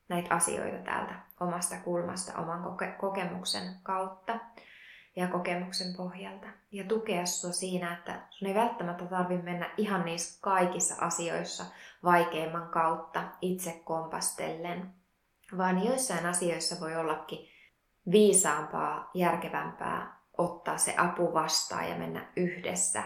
näitä 0.09 0.35
asioita 0.35 0.77
täältä 0.77 1.15
omasta 1.39 1.75
kulmasta, 1.83 2.41
oman 2.41 2.63
koke- 2.63 2.97
kokemuksen 2.99 3.75
kautta 3.83 4.39
ja 5.15 5.27
kokemuksen 5.27 5.95
pohjalta. 5.97 6.47
Ja 6.71 6.83
tukea 6.83 7.25
sinua 7.25 7.53
siinä, 7.53 7.93
että 7.93 8.21
sun 8.29 8.47
ei 8.47 8.55
välttämättä 8.55 9.05
tarvitse 9.05 9.43
mennä 9.43 9.69
ihan 9.77 10.05
niissä 10.05 10.39
kaikissa 10.41 10.95
asioissa 10.99 11.65
vaikeimman 12.03 12.69
kautta 12.69 13.23
itse 13.41 13.81
kompastellen, 13.85 14.93
vaan 15.57 15.85
joissain 15.85 16.25
asioissa 16.25 16.75
voi 16.79 16.95
ollakin 16.95 17.49
viisaampaa, 18.11 19.11
järkevämpää 19.13 20.19
ottaa 20.37 20.77
se 20.77 20.93
apu 20.97 21.33
vastaan 21.33 21.89
ja 21.89 21.95
mennä 21.95 22.31
yhdessä 22.35 23.03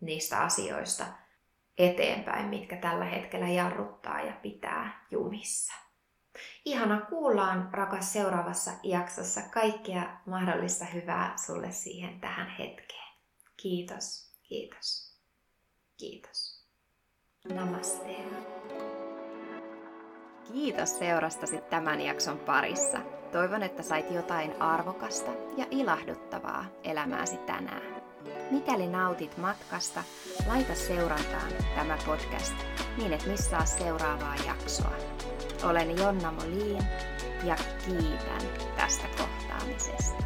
niistä 0.00 0.40
asioista 0.40 1.04
eteenpäin, 1.78 2.46
mitkä 2.48 2.76
tällä 2.76 3.04
hetkellä 3.04 3.48
jarruttaa 3.48 4.20
ja 4.20 4.32
pitää 4.42 5.06
jumissa. 5.10 5.83
Ihana 6.64 7.00
kuullaan, 7.00 7.68
rakas, 7.72 8.12
seuraavassa 8.12 8.70
jaksossa. 8.82 9.40
Kaikkea 9.42 10.20
mahdollista 10.26 10.84
hyvää 10.84 11.34
sulle 11.46 11.72
siihen 11.72 12.20
tähän 12.20 12.48
hetkeen. 12.48 13.14
Kiitos, 13.56 14.32
kiitos, 14.42 15.18
kiitos. 15.96 16.64
Namaste. 17.48 18.16
Kiitos 20.52 20.98
seurastasi 20.98 21.60
tämän 21.70 22.00
jakson 22.00 22.38
parissa. 22.38 22.98
Toivon, 23.32 23.62
että 23.62 23.82
sait 23.82 24.10
jotain 24.10 24.62
arvokasta 24.62 25.30
ja 25.56 25.66
ilahduttavaa 25.70 26.64
elämääsi 26.84 27.36
tänään. 27.36 28.02
Mikäli 28.50 28.86
nautit 28.86 29.36
matkasta, 29.36 30.04
laita 30.46 30.74
seurantaan 30.74 31.52
tämä 31.74 31.98
podcast 32.06 32.54
niin 32.98 33.12
et 33.12 33.26
missaa 33.26 33.64
seuraavaa 33.64 34.36
jaksoa. 34.46 34.92
Olen 35.64 35.98
Jonna 35.98 36.32
Molin 36.32 36.84
ja 37.44 37.56
kiitän 37.86 38.42
tästä 38.76 39.04
kohtaamisesta. 39.18 40.23